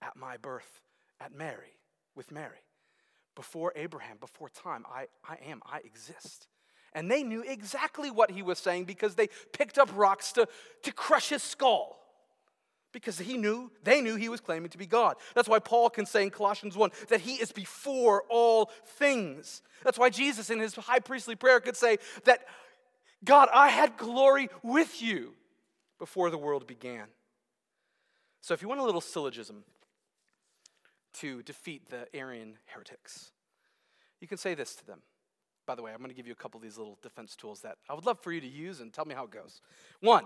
at 0.02 0.16
my 0.16 0.37
birth 0.37 0.83
at 1.21 1.35
Mary, 1.35 1.78
with 2.14 2.30
Mary. 2.30 2.64
Before 3.35 3.73
Abraham, 3.76 4.16
before 4.18 4.49
time, 4.49 4.85
I, 4.92 5.07
I 5.25 5.38
am, 5.49 5.62
I 5.64 5.78
exist. 5.85 6.49
And 6.95 7.11
they 7.11 7.23
knew 7.23 7.42
exactly 7.42 8.11
what 8.11 8.30
he 8.30 8.42
was 8.42 8.59
saying 8.59 8.85
because 8.85 9.14
they 9.14 9.28
picked 9.52 9.78
up 9.78 9.90
rocks 9.95 10.33
to, 10.33 10.49
to 10.83 10.92
crush 10.92 11.28
his 11.28 11.42
skull. 11.42 11.97
Because 12.92 13.18
he 13.18 13.37
knew, 13.37 13.71
they 13.85 14.00
knew 14.00 14.16
he 14.16 14.30
was 14.30 14.40
claiming 14.40 14.71
to 14.71 14.78
be 14.78 14.87
God. 14.87 15.16
That's 15.35 15.49
why 15.49 15.59
Paul 15.59 15.90
can 15.90 16.07
say 16.07 16.23
in 16.23 16.30
Colossians 16.30 16.76
1 16.76 16.90
that 17.09 17.21
he 17.21 17.35
is 17.35 17.52
before 17.52 18.25
all 18.30 18.71
things. 18.97 19.62
That's 19.85 19.99
why 19.99 20.09
Jesus 20.09 20.49
in 20.49 20.59
his 20.59 20.75
high 20.75 21.00
priestly 21.00 21.37
prayer 21.37 21.61
could 21.61 21.76
say 21.76 21.99
that, 22.25 22.40
God, 23.25 23.49
I 23.52 23.68
had 23.68 23.99
glory 23.99 24.49
with 24.62 25.02
you 25.02 25.35
before 25.99 26.30
the 26.30 26.38
world 26.38 26.66
began. 26.66 27.09
So 28.40 28.54
if 28.54 28.62
you 28.62 28.68
want 28.68 28.80
a 28.80 28.85
little 28.85 29.00
syllogism 29.00 29.64
to 31.14 31.42
defeat 31.42 31.90
the 31.90 32.07
Arian 32.16 32.54
heretics, 32.66 33.33
you 34.21 34.28
can 34.28 34.38
say 34.38 34.54
this 34.54 34.75
to 34.76 34.87
them. 34.87 35.02
By 35.68 35.75
the 35.75 35.82
way, 35.82 35.92
I'm 35.92 35.98
going 35.98 36.08
to 36.08 36.16
give 36.16 36.26
you 36.26 36.32
a 36.32 36.37
couple 36.37 36.56
of 36.56 36.62
these 36.62 36.78
little 36.78 36.96
defense 37.02 37.37
tools 37.37 37.60
that 37.60 37.76
I 37.90 37.94
would 37.94 38.06
love 38.06 38.18
for 38.20 38.32
you 38.32 38.40
to 38.40 38.46
use 38.46 38.80
and 38.80 38.90
tell 38.90 39.04
me 39.04 39.14
how 39.14 39.25
it 39.25 39.30
goes. 39.30 39.60
One, 40.00 40.25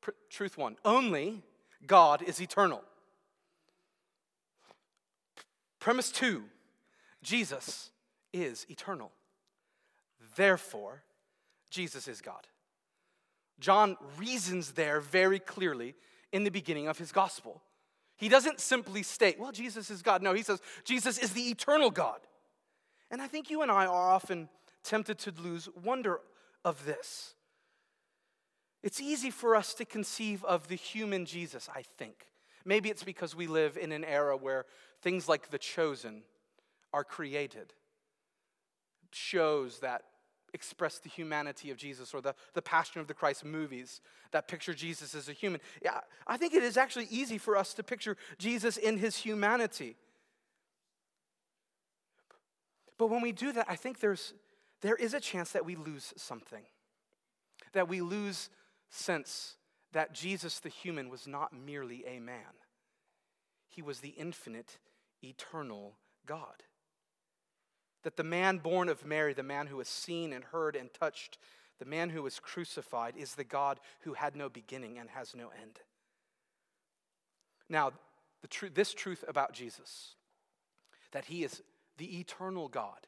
pr- 0.00 0.12
truth 0.30 0.56
one, 0.56 0.76
only 0.84 1.42
God 1.88 2.22
is 2.22 2.40
eternal. 2.40 2.80
Premise 5.80 6.12
two, 6.12 6.44
Jesus 7.20 7.90
is 8.32 8.64
eternal. 8.70 9.10
Therefore, 10.36 11.02
Jesus 11.68 12.06
is 12.06 12.20
God. 12.20 12.46
John 13.58 13.96
reasons 14.16 14.74
there 14.74 15.00
very 15.00 15.40
clearly 15.40 15.96
in 16.32 16.44
the 16.44 16.50
beginning 16.50 16.86
of 16.86 16.96
his 16.96 17.10
gospel. 17.10 17.60
He 18.16 18.28
doesn't 18.28 18.60
simply 18.60 19.02
state, 19.02 19.36
well, 19.36 19.50
Jesus 19.50 19.90
is 19.90 20.00
God. 20.00 20.22
No, 20.22 20.32
he 20.32 20.44
says, 20.44 20.60
Jesus 20.84 21.18
is 21.18 21.32
the 21.32 21.48
eternal 21.50 21.90
God. 21.90 22.20
And 23.10 23.22
I 23.22 23.26
think 23.26 23.50
you 23.50 23.62
and 23.62 23.70
I 23.70 23.86
are 23.86 24.10
often 24.10 24.48
tempted 24.82 25.18
to 25.20 25.32
lose 25.42 25.68
wonder 25.82 26.20
of 26.64 26.84
this. 26.84 27.34
It's 28.82 29.00
easy 29.00 29.30
for 29.30 29.56
us 29.56 29.72
to 29.74 29.84
conceive 29.84 30.44
of 30.44 30.68
the 30.68 30.74
human 30.74 31.24
Jesus, 31.24 31.68
I 31.74 31.82
think. 31.96 32.26
Maybe 32.64 32.90
it's 32.90 33.04
because 33.04 33.34
we 33.34 33.46
live 33.46 33.76
in 33.76 33.92
an 33.92 34.04
era 34.04 34.36
where 34.36 34.66
things 35.02 35.28
like 35.28 35.50
The 35.50 35.58
Chosen 35.58 36.22
are 36.92 37.04
created, 37.04 37.72
shows 39.10 39.80
that 39.80 40.02
express 40.52 40.98
the 40.98 41.08
humanity 41.08 41.70
of 41.70 41.76
Jesus 41.76 42.14
or 42.14 42.20
the, 42.20 42.34
the 42.54 42.62
Passion 42.62 43.00
of 43.00 43.08
the 43.08 43.14
Christ 43.14 43.44
movies 43.44 44.00
that 44.30 44.48
picture 44.48 44.72
Jesus 44.72 45.14
as 45.14 45.28
a 45.28 45.32
human. 45.32 45.60
Yeah, 45.82 46.00
I 46.26 46.36
think 46.36 46.54
it 46.54 46.62
is 46.62 46.76
actually 46.76 47.08
easy 47.10 47.38
for 47.38 47.56
us 47.56 47.74
to 47.74 47.82
picture 47.82 48.16
Jesus 48.38 48.76
in 48.76 48.98
his 48.98 49.16
humanity. 49.16 49.96
But 52.98 53.08
when 53.08 53.20
we 53.20 53.32
do 53.32 53.52
that, 53.52 53.66
I 53.68 53.76
think 53.76 54.00
there's, 54.00 54.34
there 54.80 54.94
is 54.94 55.14
a 55.14 55.20
chance 55.20 55.52
that 55.52 55.64
we 55.64 55.76
lose 55.76 56.12
something, 56.16 56.64
that 57.72 57.88
we 57.88 58.00
lose 58.00 58.50
sense 58.90 59.56
that 59.92 60.12
Jesus 60.12 60.60
the 60.60 60.68
human 60.68 61.08
was 61.08 61.26
not 61.26 61.52
merely 61.52 62.04
a 62.06 62.20
man, 62.20 62.54
he 63.68 63.82
was 63.82 64.00
the 64.00 64.10
infinite, 64.10 64.78
eternal 65.22 65.96
God. 66.26 66.62
That 68.04 68.16
the 68.16 68.22
man 68.22 68.58
born 68.58 68.88
of 68.88 69.06
Mary, 69.06 69.32
the 69.32 69.42
man 69.42 69.66
who 69.66 69.78
was 69.78 69.88
seen 69.88 70.32
and 70.32 70.44
heard 70.44 70.76
and 70.76 70.92
touched, 70.92 71.38
the 71.78 71.86
man 71.86 72.10
who 72.10 72.22
was 72.22 72.38
crucified, 72.38 73.14
is 73.16 73.34
the 73.34 73.44
God 73.44 73.80
who 74.00 74.12
had 74.12 74.36
no 74.36 74.48
beginning 74.48 74.98
and 74.98 75.08
has 75.10 75.34
no 75.34 75.50
end. 75.60 75.80
Now, 77.68 77.92
the 78.42 78.48
tr- 78.48 78.66
this 78.66 78.92
truth 78.92 79.24
about 79.26 79.54
Jesus, 79.54 80.16
that 81.12 81.24
he 81.24 81.44
is 81.44 81.62
the 81.98 82.18
eternal 82.18 82.68
God, 82.68 83.06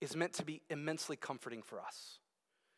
is 0.00 0.14
meant 0.14 0.34
to 0.34 0.44
be 0.44 0.60
immensely 0.68 1.16
comforting 1.16 1.62
for 1.62 1.80
us. 1.80 2.18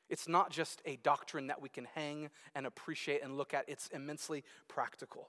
It's 0.09 0.29
not 0.29 0.51
just 0.51 0.81
a 0.85 0.97
doctrine 0.97 1.49
that 1.49 1.61
we 1.61 1.69
can 1.69 1.87
hang 1.95 2.31
and 2.55 2.67
appreciate 2.67 3.23
and 3.23 3.37
look 3.37 3.53
at, 3.53 3.65
it's 3.69 3.89
immensely 3.89 4.45
practical. 4.69 5.29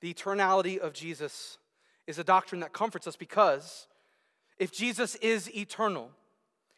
The 0.00 0.12
eternality 0.12 0.78
of 0.78 0.92
Jesus 0.92 1.58
is 2.06 2.18
a 2.18 2.24
doctrine 2.24 2.60
that 2.60 2.72
comforts 2.72 3.06
us 3.06 3.16
because 3.16 3.88
if 4.58 4.72
Jesus 4.72 5.16
is 5.16 5.52
eternal, 5.54 6.10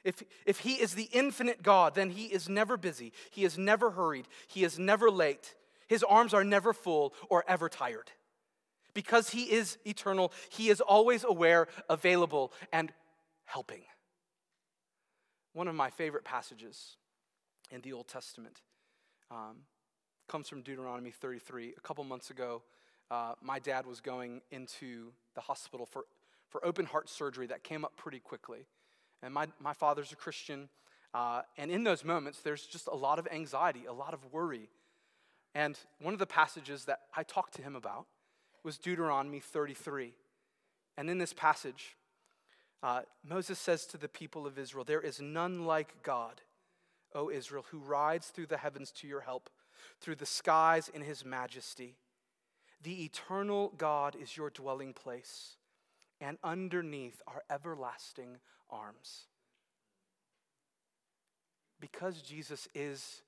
if, 0.04 0.22
if 0.46 0.60
he 0.60 0.74
is 0.74 0.94
the 0.94 1.08
infinite 1.12 1.62
God, 1.62 1.94
then 1.94 2.10
he 2.10 2.26
is 2.26 2.48
never 2.48 2.76
busy, 2.76 3.12
he 3.30 3.44
is 3.44 3.58
never 3.58 3.90
hurried, 3.90 4.26
he 4.46 4.64
is 4.64 4.78
never 4.78 5.10
late, 5.10 5.54
his 5.88 6.02
arms 6.02 6.32
are 6.32 6.44
never 6.44 6.72
full 6.72 7.12
or 7.28 7.44
ever 7.46 7.68
tired. 7.68 8.10
Because 8.98 9.30
he 9.30 9.44
is 9.44 9.78
eternal, 9.86 10.32
he 10.48 10.70
is 10.70 10.80
always 10.80 11.22
aware, 11.22 11.68
available, 11.88 12.52
and 12.72 12.90
helping. 13.44 13.82
One 15.52 15.68
of 15.68 15.76
my 15.76 15.88
favorite 15.88 16.24
passages 16.24 16.96
in 17.70 17.80
the 17.82 17.92
Old 17.92 18.08
Testament 18.08 18.60
um, 19.30 19.58
comes 20.26 20.48
from 20.48 20.62
Deuteronomy 20.62 21.12
33. 21.12 21.74
A 21.76 21.80
couple 21.80 22.02
months 22.02 22.30
ago, 22.30 22.62
uh, 23.08 23.34
my 23.40 23.60
dad 23.60 23.86
was 23.86 24.00
going 24.00 24.40
into 24.50 25.12
the 25.36 25.42
hospital 25.42 25.86
for 25.86 26.04
for 26.48 26.64
open 26.66 26.86
heart 26.86 27.08
surgery 27.08 27.46
that 27.46 27.62
came 27.62 27.84
up 27.84 27.96
pretty 27.96 28.18
quickly. 28.18 28.66
And 29.22 29.32
my, 29.32 29.46
my 29.60 29.74
father's 29.74 30.10
a 30.10 30.16
Christian. 30.16 30.70
Uh, 31.14 31.42
and 31.56 31.70
in 31.70 31.84
those 31.84 32.04
moments, 32.04 32.40
there's 32.40 32.66
just 32.66 32.88
a 32.88 32.96
lot 32.96 33.20
of 33.20 33.28
anxiety, 33.30 33.84
a 33.86 33.92
lot 33.92 34.12
of 34.12 34.32
worry. 34.32 34.70
And 35.54 35.78
one 36.00 36.14
of 36.14 36.18
the 36.18 36.26
passages 36.26 36.86
that 36.86 37.00
I 37.16 37.22
talked 37.22 37.54
to 37.54 37.62
him 37.62 37.76
about 37.76 38.06
was 38.68 38.76
Deuteronomy 38.76 39.40
33. 39.40 40.12
And 40.98 41.08
in 41.08 41.16
this 41.16 41.32
passage, 41.32 41.96
uh, 42.82 43.00
Moses 43.26 43.58
says 43.58 43.86
to 43.86 43.96
the 43.96 44.10
people 44.10 44.46
of 44.46 44.58
Israel, 44.58 44.84
There 44.84 45.00
is 45.00 45.22
none 45.22 45.64
like 45.64 46.02
God, 46.02 46.42
O 47.14 47.30
Israel, 47.30 47.64
who 47.70 47.78
rides 47.78 48.26
through 48.26 48.48
the 48.48 48.58
heavens 48.58 48.92
to 48.96 49.08
your 49.08 49.22
help, 49.22 49.48
through 50.02 50.16
the 50.16 50.26
skies 50.26 50.90
in 50.92 51.00
his 51.00 51.24
majesty. 51.24 51.96
The 52.82 53.04
eternal 53.04 53.72
God 53.78 54.14
is 54.14 54.36
your 54.36 54.50
dwelling 54.50 54.92
place 54.92 55.56
and 56.20 56.36
underneath 56.44 57.22
are 57.26 57.44
everlasting 57.48 58.36
arms. 58.68 59.28
Because 61.80 62.20
Jesus 62.20 62.68
is 62.74 63.22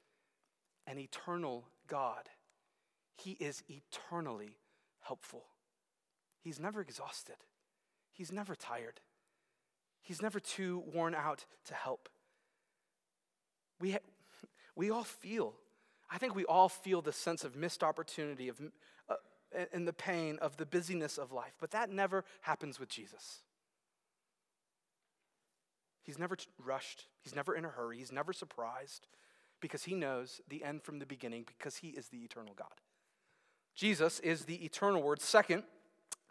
an 0.87 0.99
eternal 0.99 1.65
God, 1.89 2.29
he 3.17 3.39
is 3.41 3.63
eternally 3.71 4.59
helpful. 5.11 5.43
He's 6.41 6.61
never 6.61 6.81
exhausted, 6.81 7.35
he's 8.13 8.31
never 8.31 8.55
tired, 8.55 9.01
he's 10.03 10.23
never 10.23 10.39
too 10.39 10.85
worn 10.95 11.17
out 11.17 11.47
to 11.65 11.75
help. 11.75 12.09
We, 13.81 13.91
ha- 13.91 14.09
we 14.77 14.89
all 14.89 15.03
feel, 15.03 15.55
I 16.09 16.19
think 16.19 16.37
we 16.37 16.45
all 16.45 16.69
feel 16.69 17.03
the 17.03 17.13
sense 17.13 17.43
of 17.43 17.57
missed 17.57 17.83
opportunity, 17.83 18.49
of, 18.49 18.61
uh, 19.09 19.15
and 19.73 19.89
the 19.89 19.93
pain 19.93 20.39
of 20.41 20.59
the 20.59 20.67
busyness 20.67 21.19
of 21.19 21.33
life. 21.33 21.55
But 21.59 21.73
that 21.73 21.91
never 21.91 22.25
happens 22.43 22.79
with 22.79 22.89
Jesus. 22.89 23.41
He's 26.05 26.21
never 26.21 26.37
rushed, 26.65 27.09
he's 27.21 27.35
never 27.35 27.57
in 27.57 27.65
a 27.65 27.69
hurry, 27.69 27.99
he's 27.99 28.13
never 28.13 28.33
surprised 28.33 29.09
because 29.61 29.83
he 29.83 29.95
knows 29.95 30.41
the 30.49 30.63
end 30.63 30.85
from 30.85 31.01
the 31.01 31.07
beginning 31.07 31.47
because 31.49 31.79
he 31.79 31.89
is 31.89 32.11
the 32.11 32.19
eternal 32.19 32.55
God. 32.55 32.69
Jesus 33.81 34.21
is 34.21 34.45
the 34.45 34.63
eternal 34.63 35.01
word. 35.01 35.23
Second, 35.23 35.63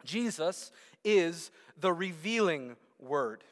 Jesus 0.04 0.70
is 1.02 1.50
the 1.80 1.92
revealing 1.92 2.76
word. 3.00 3.42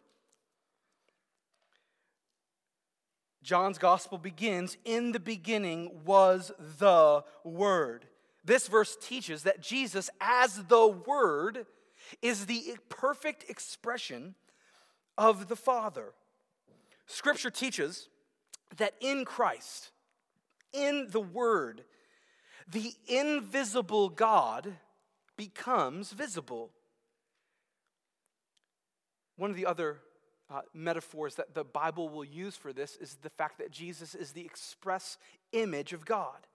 John's 3.42 3.76
gospel 3.76 4.16
begins 4.16 4.76
In 4.84 5.10
the 5.10 5.18
beginning 5.18 5.90
was 6.04 6.52
the 6.78 7.24
Word. 7.42 8.04
This 8.44 8.68
verse 8.68 8.96
teaches 9.02 9.42
that 9.42 9.60
Jesus, 9.60 10.10
as 10.20 10.62
the 10.64 10.86
Word, 10.86 11.66
is 12.22 12.46
the 12.46 12.76
perfect 12.88 13.50
expression 13.50 14.36
of 15.16 15.48
the 15.48 15.56
Father. 15.56 16.12
Scripture 17.06 17.50
teaches 17.50 18.08
that 18.76 18.94
in 19.00 19.24
Christ, 19.24 19.90
in 20.72 21.08
the 21.10 21.20
Word, 21.20 21.82
the 22.70 22.92
invisible 23.06 24.08
God 24.10 24.74
becomes 25.36 26.12
visible. 26.12 26.70
One 29.36 29.50
of 29.50 29.56
the 29.56 29.66
other 29.66 29.98
uh, 30.50 30.62
metaphors 30.74 31.36
that 31.36 31.54
the 31.54 31.64
Bible 31.64 32.08
will 32.08 32.24
use 32.24 32.56
for 32.56 32.72
this 32.72 32.96
is 32.96 33.16
the 33.22 33.30
fact 33.30 33.58
that 33.58 33.70
Jesus 33.70 34.14
is 34.14 34.32
the 34.32 34.44
express 34.44 35.18
image 35.52 35.92
of 35.92 36.04
God 36.04 36.46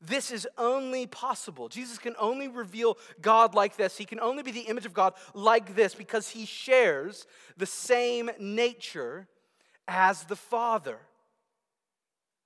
This 0.00 0.30
is 0.30 0.46
only 0.58 1.06
possible. 1.06 1.68
Jesus 1.68 1.98
can 1.98 2.14
only 2.18 2.48
reveal 2.48 2.98
God 3.20 3.54
like 3.54 3.76
this. 3.76 3.96
He 3.96 4.04
can 4.04 4.20
only 4.20 4.42
be 4.42 4.50
the 4.50 4.60
image 4.60 4.86
of 4.86 4.92
God 4.92 5.14
like 5.34 5.74
this 5.74 5.94
because 5.94 6.28
he 6.28 6.44
shares 6.44 7.26
the 7.56 7.66
same 7.66 8.30
nature 8.38 9.26
as 9.88 10.24
the 10.24 10.36
Father. 10.36 10.98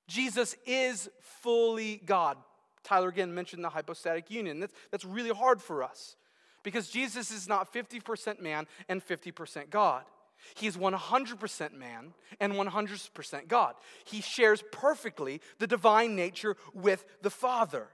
Jesus 0.06 0.56
is 0.64 1.08
fully 1.20 2.00
God. 2.04 2.36
Tyler 2.84 3.08
again 3.08 3.34
mentioned 3.34 3.64
the 3.64 3.70
hypostatic 3.70 4.30
union. 4.30 4.60
That's, 4.60 4.74
that's 4.90 5.04
really 5.04 5.30
hard 5.30 5.60
for 5.60 5.82
us 5.82 6.16
because 6.62 6.88
Jesus 6.88 7.30
is 7.30 7.48
not 7.48 7.72
50% 7.72 8.40
man 8.40 8.66
and 8.88 9.04
50% 9.04 9.70
God. 9.70 10.04
He 10.54 10.66
is 10.66 10.76
100% 10.76 11.72
man 11.72 12.14
and 12.40 12.54
100% 12.54 13.48
God. 13.48 13.74
He 14.04 14.20
shares 14.20 14.62
perfectly 14.72 15.40
the 15.58 15.66
divine 15.66 16.16
nature 16.16 16.56
with 16.74 17.04
the 17.22 17.30
Father. 17.30 17.88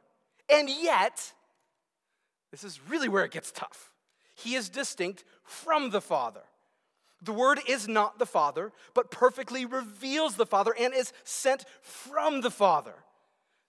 And 0.49 0.71
yet, 0.71 1.33
this 2.51 2.63
is 2.63 2.81
really 2.89 3.09
where 3.09 3.25
it 3.25 3.33
gets 3.33 3.51
tough. 3.51 3.93
He 4.35 4.55
is 4.55 4.69
distinct 4.69 5.25
from 5.43 5.91
the 5.91 6.01
Father. 6.01 6.43
The 7.23 7.33
Word 7.33 7.61
is 7.67 7.89
not 7.89 8.19
the 8.19 8.27
Father, 8.27 8.73
but 8.95 9.11
perfectly 9.11 9.65
reveals 9.65 10.37
the 10.37 10.47
Father 10.47 10.75
and 10.79 10.95
is 10.95 11.13
sent 11.25 11.65
from 11.81 12.43
the 12.43 12.51
Father. 12.51 12.95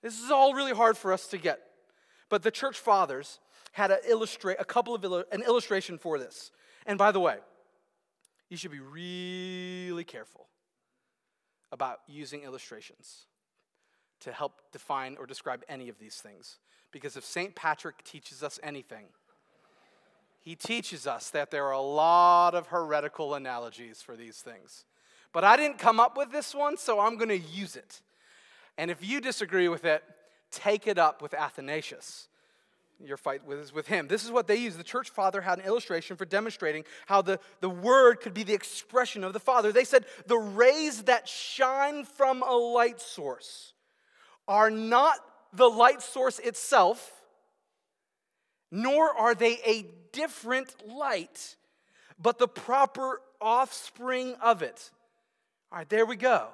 This 0.08 0.24
is 0.24 0.32
all 0.32 0.54
really 0.54 0.72
hard 0.72 0.98
for 0.98 1.12
us 1.12 1.28
to 1.28 1.38
get. 1.38 1.60
But 2.30 2.42
the 2.42 2.50
church 2.50 2.80
fathers 2.80 3.42
had 3.74 3.92
a, 3.92 3.98
a 4.58 4.66
couple 4.66 4.96
of 4.96 5.04
an 5.34 5.42
illustration 5.44 5.98
for 5.98 6.18
this. 6.18 6.52
And 6.86 6.98
by 6.98 7.12
the 7.12 7.20
way, 7.20 7.40
you 8.48 8.56
should 8.56 8.72
be 8.72 8.80
really 8.80 10.06
careful 10.06 10.48
about 11.74 12.00
using 12.08 12.44
illustrations 12.44 13.26
to 14.22 14.32
help 14.32 14.62
define 14.72 15.18
or 15.20 15.26
describe 15.26 15.66
any 15.68 15.90
of 15.90 16.00
these 16.00 16.16
things. 16.16 16.60
Because 16.94 17.18
if 17.18 17.26
St. 17.26 17.54
Patrick 17.54 18.02
teaches 18.06 18.44
us 18.44 18.62
anything, 18.64 19.08
he 20.40 20.56
teaches 20.56 21.06
us 21.06 21.32
that 21.32 21.52
there 21.52 21.66
are 21.66 21.74
a 21.74 21.82
lot 21.82 22.56
of 22.56 22.68
heretical 22.68 23.36
analogies 23.36 24.02
for 24.02 24.16
these 24.16 24.38
things. 24.38 24.86
But 25.34 25.44
I 25.44 25.58
didn't 25.58 25.80
come 25.80 26.00
up 26.00 26.16
with 26.16 26.32
this 26.32 26.56
one, 26.56 26.78
so 26.78 27.02
I'm 27.02 27.18
going 27.18 27.28
to 27.28 27.38
use 27.38 27.76
it. 27.76 28.00
And 28.78 28.92
if 28.92 29.04
you 29.04 29.22
disagree 29.22 29.68
with 29.68 29.86
it, 29.86 30.04
take 30.52 30.88
it 30.88 30.98
up 30.98 31.22
with 31.22 31.34
Athanasius 31.34 32.28
your 33.06 33.18
fight 33.18 33.42
is 33.50 33.74
with 33.74 33.88
him. 33.88 34.08
This 34.08 34.24
is 34.24 34.32
what 34.32 34.48
they 34.48 34.56
use. 34.56 34.76
The 34.76 34.84
church 34.84 35.10
father 35.10 35.42
had 35.42 35.60
an 35.60 35.66
illustration 35.66 36.18
for 36.18 36.26
demonstrating 36.26 36.84
how 37.06 37.22
the, 37.22 37.40
the 37.62 37.70
word 37.70 38.22
could 38.22 38.34
be 38.34 38.44
the 38.44 38.54
expression 38.54 39.24
of 39.24 39.34
the 39.34 39.40
Father. 39.40 39.72
They 39.72 39.84
said, 39.84 40.06
The 40.26 40.38
rays 40.38 41.04
that 41.04 41.28
shine 41.28 42.06
from 42.06 42.42
a 42.42 42.56
light 42.56 43.00
source 43.00 43.74
are 44.48 44.72
not 44.72 45.18
the 45.54 45.70
light 45.70 46.02
source 46.02 46.40
itself, 46.40 47.22
nor 48.72 49.16
are 49.16 49.36
they 49.36 49.60
a 49.66 49.86
different 50.12 50.74
light, 50.88 51.56
but 52.20 52.40
the 52.40 52.48
proper 52.48 53.22
offspring 53.40 54.36
of 54.42 54.64
it. 54.64 54.90
All 55.72 55.80
right, 55.80 55.90
there 55.90 56.06
we 56.06 56.16
go. 56.16 56.48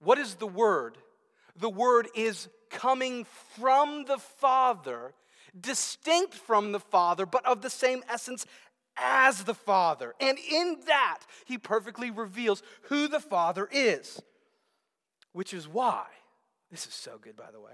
What 0.00 0.18
is 0.18 0.34
the 0.34 0.46
word? 0.46 0.98
The 1.58 1.70
word 1.70 2.08
is 2.14 2.48
coming 2.70 3.26
from 3.56 4.04
the 4.04 4.18
Father 4.18 5.14
distinct 5.58 6.34
from 6.34 6.72
the 6.72 6.80
Father, 6.80 7.26
but 7.26 7.44
of 7.46 7.62
the 7.62 7.70
same 7.70 8.02
essence 8.08 8.46
as 8.96 9.44
the 9.44 9.54
Father. 9.54 10.14
And 10.20 10.38
in 10.38 10.78
that, 10.86 11.20
he 11.46 11.58
perfectly 11.58 12.10
reveals 12.10 12.62
who 12.82 13.08
the 13.08 13.20
Father 13.20 13.68
is, 13.70 14.20
which 15.32 15.54
is 15.54 15.68
why, 15.68 16.04
this 16.70 16.86
is 16.86 16.94
so 16.94 17.18
good, 17.20 17.36
by 17.36 17.50
the 17.52 17.60
way. 17.60 17.72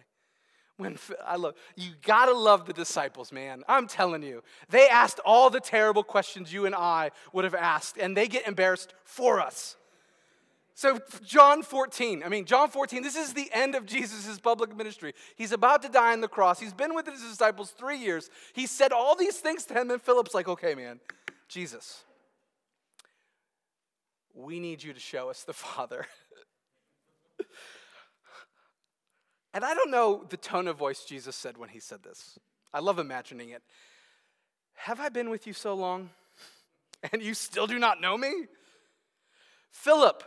When 0.76 0.98
I 1.26 1.36
love 1.36 1.54
you 1.76 1.92
gotta 2.02 2.32
love 2.32 2.66
the 2.66 2.72
disciples, 2.72 3.32
man. 3.32 3.62
I'm 3.68 3.86
telling 3.86 4.22
you. 4.22 4.42
They 4.70 4.88
asked 4.88 5.20
all 5.24 5.50
the 5.50 5.60
terrible 5.60 6.02
questions 6.02 6.52
you 6.52 6.66
and 6.66 6.74
I 6.74 7.10
would 7.32 7.44
have 7.44 7.54
asked, 7.54 7.96
and 7.96 8.16
they 8.16 8.28
get 8.28 8.46
embarrassed 8.46 8.94
for 9.04 9.40
us. 9.40 9.76
So, 10.76 10.98
John 11.24 11.62
14, 11.62 12.24
I 12.24 12.28
mean, 12.28 12.46
John 12.46 12.68
14, 12.68 13.00
this 13.00 13.14
is 13.14 13.32
the 13.32 13.48
end 13.52 13.76
of 13.76 13.86
Jesus' 13.86 14.40
public 14.40 14.76
ministry. 14.76 15.14
He's 15.36 15.52
about 15.52 15.82
to 15.82 15.88
die 15.88 16.12
on 16.12 16.20
the 16.20 16.26
cross. 16.26 16.58
He's 16.58 16.74
been 16.74 16.96
with 16.96 17.06
his 17.06 17.22
disciples 17.22 17.70
three 17.70 17.98
years. 17.98 18.28
He 18.52 18.66
said 18.66 18.90
all 18.90 19.14
these 19.14 19.36
things 19.36 19.64
to 19.66 19.74
him, 19.74 19.92
and 19.92 20.02
Philip's 20.02 20.34
like, 20.34 20.48
okay, 20.48 20.74
man, 20.74 20.98
Jesus, 21.48 22.02
we 24.34 24.58
need 24.58 24.82
you 24.82 24.92
to 24.92 24.98
show 24.98 25.30
us 25.30 25.44
the 25.44 25.52
Father. 25.52 26.06
and 29.54 29.64
I 29.64 29.74
don't 29.74 29.92
know 29.92 30.24
the 30.28 30.36
tone 30.36 30.66
of 30.66 30.76
voice 30.76 31.04
Jesus 31.04 31.36
said 31.36 31.56
when 31.56 31.68
he 31.68 31.78
said 31.78 32.02
this. 32.02 32.36
I 32.72 32.80
love 32.80 32.98
imagining 32.98 33.50
it. 33.50 33.62
Have 34.74 34.98
I 34.98 35.08
been 35.08 35.30
with 35.30 35.46
you 35.46 35.52
so 35.52 35.74
long, 35.74 36.10
and 37.12 37.22
you 37.22 37.32
still 37.34 37.68
do 37.68 37.78
not 37.78 38.00
know 38.00 38.18
me? 38.18 38.46
Philip, 39.70 40.24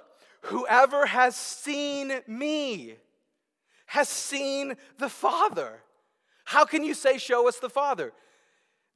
Whoever 0.48 1.06
has 1.06 1.36
seen 1.36 2.22
me 2.26 2.96
has 3.88 4.08
seen 4.08 4.76
the 4.98 5.10
Father. 5.10 5.82
How 6.46 6.64
can 6.64 6.84
you 6.84 6.94
say, 6.94 7.18
Show 7.18 7.48
us 7.50 7.58
the 7.58 7.70
Father? 7.70 8.14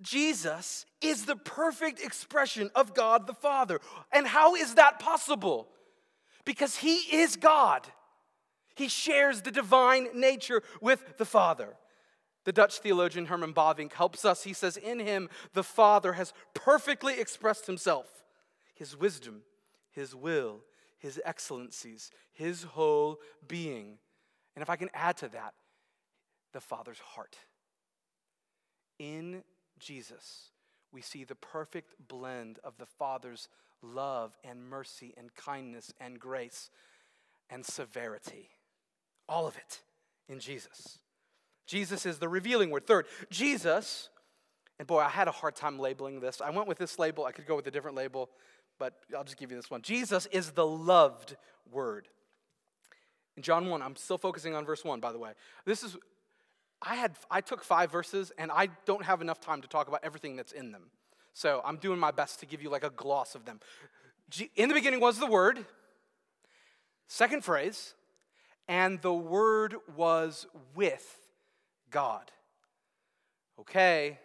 Jesus 0.02 0.86
is 1.02 1.26
the 1.26 1.36
perfect 1.36 2.02
expression 2.02 2.72
of 2.74 2.94
God 2.94 3.28
the 3.28 3.34
Father. 3.34 3.82
And 4.14 4.26
how 4.26 4.56
is 4.56 4.76
that 4.76 5.00
possible? 5.00 5.68
Because 6.46 6.78
he 6.78 6.96
is 6.96 7.36
God. 7.36 7.86
He 8.76 8.88
shares 8.88 9.42
the 9.42 9.52
divine 9.52 10.08
nature 10.16 10.64
with 10.80 11.18
the 11.18 11.26
Father. 11.26 11.76
The 12.46 12.54
Dutch 12.54 12.80
theologian 12.80 13.26
Herman 13.26 13.54
Bavinck 13.54 13.92
helps 13.92 14.24
us. 14.24 14.44
He 14.44 14.54
says, 14.54 14.78
In 14.78 15.00
him, 15.00 15.30
the 15.54 15.64
Father 15.64 16.14
has 16.14 16.34
perfectly 16.54 17.20
expressed 17.20 17.68
himself, 17.68 18.08
his 18.74 18.98
wisdom, 18.98 19.42
his 19.92 20.16
will, 20.16 20.62
his 21.02 21.20
excellencies, 21.26 22.12
his 22.32 22.64
whole 22.64 23.20
being. 23.48 23.98
And 24.56 24.62
if 24.62 24.70
I 24.70 24.76
can 24.76 24.90
add 24.94 25.18
to 25.18 25.30
that, 25.30 25.56
the 26.54 26.62
Father's 26.62 27.00
heart. 27.00 27.38
In 29.00 29.44
Jesus, 29.80 30.52
we 30.92 31.02
see 31.02 31.24
the 31.24 31.36
perfect 31.36 31.96
blend 32.08 32.60
of 32.64 32.78
the 32.78 32.86
Father's 32.86 33.50
love 33.82 34.38
and 34.44 34.64
mercy 34.64 35.14
and 35.18 35.34
kindness 35.34 35.92
and 36.00 36.20
grace 36.20 36.70
and 37.50 37.66
severity. 37.66 38.50
All 39.28 39.48
of 39.48 39.58
it 39.58 39.82
in 40.30 40.40
Jesus. 40.40 41.00
Jesus 41.66 42.06
is 42.06 42.20
the 42.20 42.30
revealing 42.30 42.70
word. 42.70 42.86
Third, 42.86 43.08
Jesus, 43.32 44.10
and 44.78 44.88
boy, 44.88 45.00
I 45.00 45.10
had 45.10 45.28
a 45.28 45.32
hard 45.32 45.56
time 45.56 45.80
labeling 45.80 46.20
this. 46.20 46.42
I 46.42 46.52
went 46.52 46.68
with 46.68 46.78
this 46.78 47.00
label, 47.00 47.26
I 47.26 47.32
could 47.32 47.48
go 47.48 47.56
with 47.56 47.66
a 47.66 47.72
different 47.72 47.98
label 47.98 48.30
but 48.82 48.96
I'll 49.15 49.24
just 49.24 49.38
give 49.38 49.52
you 49.52 49.58
this 49.58 49.70
one. 49.70 49.84
Jesus 49.84 50.26
is 50.32 50.54
the 50.54 50.65
loved 50.65 51.36
word. 51.72 52.08
In 53.38 53.44
John 53.44 53.70
1, 53.70 53.80
I'm 53.80 53.96
still 53.96 54.17
focusing 54.17 54.56
on 54.56 54.65
verse 54.65 54.84
1, 54.84 55.00
by 55.00 55.12
the 55.12 55.20
way. 55.20 55.34
This 55.65 55.84
is, 55.84 55.96
I 56.82 56.96
had, 56.96 57.12
I 57.30 57.41
took 57.41 57.63
five 57.63 57.91
verses, 57.91 58.32
and 58.39 58.52
I 58.52 58.70
don't 58.88 59.06
have 59.06 59.22
enough 59.22 59.39
time 59.39 59.62
to 59.62 59.67
talk 59.67 59.88
about 59.88 60.00
everything 60.02 60.36
that's 60.36 60.52
in 60.52 60.72
them. 60.72 60.86
So 61.36 61.62
I'm 61.63 61.78
doing 61.78 62.00
my 62.00 62.10
best 62.10 62.39
to 62.39 62.48
give 62.48 62.63
you 62.63 62.72
like 62.72 62.84
a 62.84 62.89
gloss 62.89 63.36
of 63.36 63.46
them. 63.46 63.60
In 64.56 64.67
the 64.67 64.74
beginning 64.74 65.00
was 65.00 65.20
the 65.20 65.28
Word, 65.28 65.63
second 67.08 67.44
phrase, 67.44 67.94
and 68.67 69.00
the 69.04 69.13
Word 69.13 69.76
was 69.96 70.48
with 70.74 71.20
God. 71.91 72.32
Okay, 73.60 74.17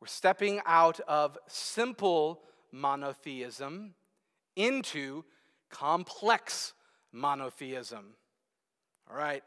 we're 0.00 0.06
stepping 0.06 0.62
out 0.64 0.98
of 1.00 1.36
simple 1.46 2.40
monotheism 2.72 3.94
into 4.56 5.24
complex 5.70 6.72
monotheism. 7.12 8.14
All 9.10 9.16
right, 9.16 9.42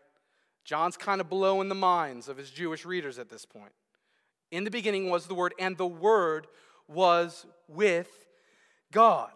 John's 0.63 0.97
kind 0.97 1.21
of 1.21 1.29
blowing 1.29 1.69
the 1.69 1.75
minds 1.75 2.27
of 2.27 2.37
his 2.37 2.49
Jewish 2.49 2.85
readers 2.85 3.19
at 3.19 3.29
this 3.29 3.45
point. 3.45 3.73
In 4.51 4.63
the 4.63 4.71
beginning 4.71 5.09
was 5.09 5.27
the 5.27 5.33
Word, 5.33 5.53
and 5.59 5.77
the 5.77 5.87
Word 5.87 6.47
was 6.87 7.45
with 7.67 8.09
God. 8.91 9.31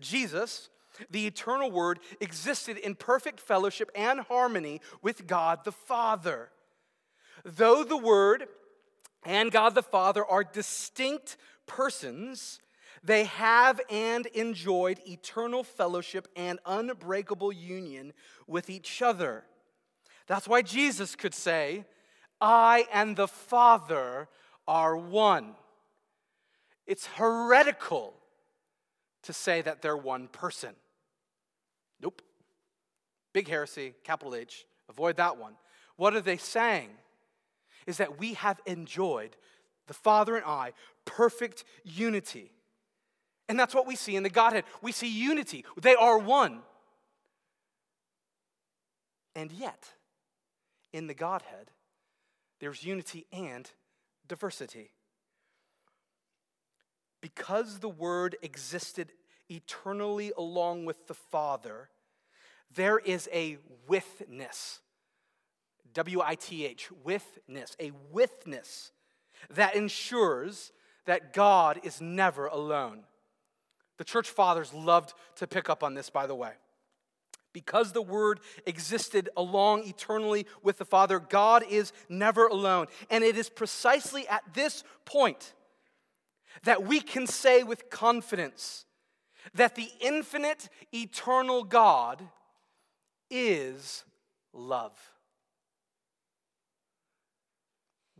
Jesus, 0.00 0.68
the 1.10 1.26
eternal 1.26 1.70
Word, 1.70 1.98
existed 2.20 2.76
in 2.76 2.94
perfect 2.94 3.40
fellowship 3.40 3.90
and 3.94 4.20
harmony 4.20 4.80
with 5.00 5.26
God 5.26 5.64
the 5.64 5.72
Father. 5.72 6.50
Though 7.44 7.82
the 7.82 7.96
Word 7.96 8.46
and 9.24 9.50
God 9.50 9.74
the 9.74 9.82
Father 9.82 10.24
are 10.24 10.44
distinct 10.44 11.36
persons, 11.66 12.60
they 13.02 13.24
have 13.24 13.80
and 13.90 14.26
enjoyed 14.26 15.00
eternal 15.06 15.64
fellowship 15.64 16.28
and 16.36 16.60
unbreakable 16.64 17.52
union 17.52 18.12
with 18.46 18.70
each 18.70 19.02
other. 19.02 19.44
That's 20.26 20.46
why 20.46 20.62
Jesus 20.62 21.16
could 21.16 21.34
say, 21.34 21.84
I 22.40 22.86
and 22.92 23.16
the 23.16 23.28
Father 23.28 24.28
are 24.68 24.96
one. 24.96 25.54
It's 26.86 27.06
heretical 27.06 28.14
to 29.22 29.32
say 29.32 29.62
that 29.62 29.82
they're 29.82 29.96
one 29.96 30.28
person. 30.28 30.74
Nope. 32.00 32.22
Big 33.32 33.48
heresy, 33.48 33.94
capital 34.04 34.34
H. 34.34 34.66
Avoid 34.88 35.16
that 35.16 35.38
one. 35.38 35.54
What 35.96 36.14
are 36.14 36.20
they 36.20 36.36
saying? 36.36 36.90
Is 37.86 37.96
that 37.96 38.18
we 38.18 38.34
have 38.34 38.60
enjoyed, 38.66 39.36
the 39.86 39.94
Father 39.94 40.36
and 40.36 40.44
I, 40.44 40.72
perfect 41.04 41.64
unity. 41.84 42.52
And 43.52 43.60
that's 43.60 43.74
what 43.74 43.86
we 43.86 43.96
see 43.96 44.16
in 44.16 44.22
the 44.22 44.30
Godhead. 44.30 44.64
We 44.80 44.92
see 44.92 45.08
unity, 45.08 45.66
they 45.78 45.94
are 45.94 46.16
one. 46.16 46.60
And 49.36 49.52
yet, 49.52 49.90
in 50.90 51.06
the 51.06 51.12
Godhead, 51.12 51.70
there's 52.60 52.82
unity 52.82 53.26
and 53.30 53.70
diversity. 54.26 54.92
Because 57.20 57.80
the 57.80 57.90
Word 57.90 58.36
existed 58.40 59.12
eternally 59.50 60.32
along 60.38 60.86
with 60.86 61.06
the 61.06 61.12
Father, 61.12 61.90
there 62.74 62.98
is 62.98 63.28
a 63.34 63.58
withness. 63.86 64.80
W 65.92 66.22
I 66.22 66.36
T 66.36 66.64
H, 66.64 66.88
withness, 67.04 67.76
a 67.78 67.92
witness 68.10 68.92
that 69.50 69.76
ensures 69.76 70.72
that 71.04 71.34
God 71.34 71.80
is 71.82 72.00
never 72.00 72.46
alone. 72.46 73.00
The 74.02 74.06
church 74.06 74.30
fathers 74.30 74.74
loved 74.74 75.14
to 75.36 75.46
pick 75.46 75.70
up 75.70 75.84
on 75.84 75.94
this, 75.94 76.10
by 76.10 76.26
the 76.26 76.34
way. 76.34 76.50
Because 77.52 77.92
the 77.92 78.02
Word 78.02 78.40
existed 78.66 79.28
along 79.36 79.86
eternally 79.86 80.44
with 80.60 80.78
the 80.78 80.84
Father, 80.84 81.20
God 81.20 81.62
is 81.70 81.92
never 82.08 82.48
alone. 82.48 82.88
And 83.10 83.22
it 83.22 83.36
is 83.36 83.48
precisely 83.48 84.26
at 84.26 84.42
this 84.54 84.82
point 85.04 85.54
that 86.64 86.82
we 86.82 86.98
can 86.98 87.28
say 87.28 87.62
with 87.62 87.90
confidence 87.90 88.86
that 89.54 89.76
the 89.76 89.88
infinite, 90.00 90.68
eternal 90.92 91.62
God 91.62 92.24
is 93.30 94.02
love. 94.52 94.98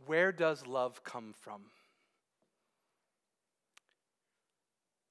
Where 0.05 0.31
does 0.31 0.65
love 0.65 1.03
come 1.03 1.33
from? 1.41 1.63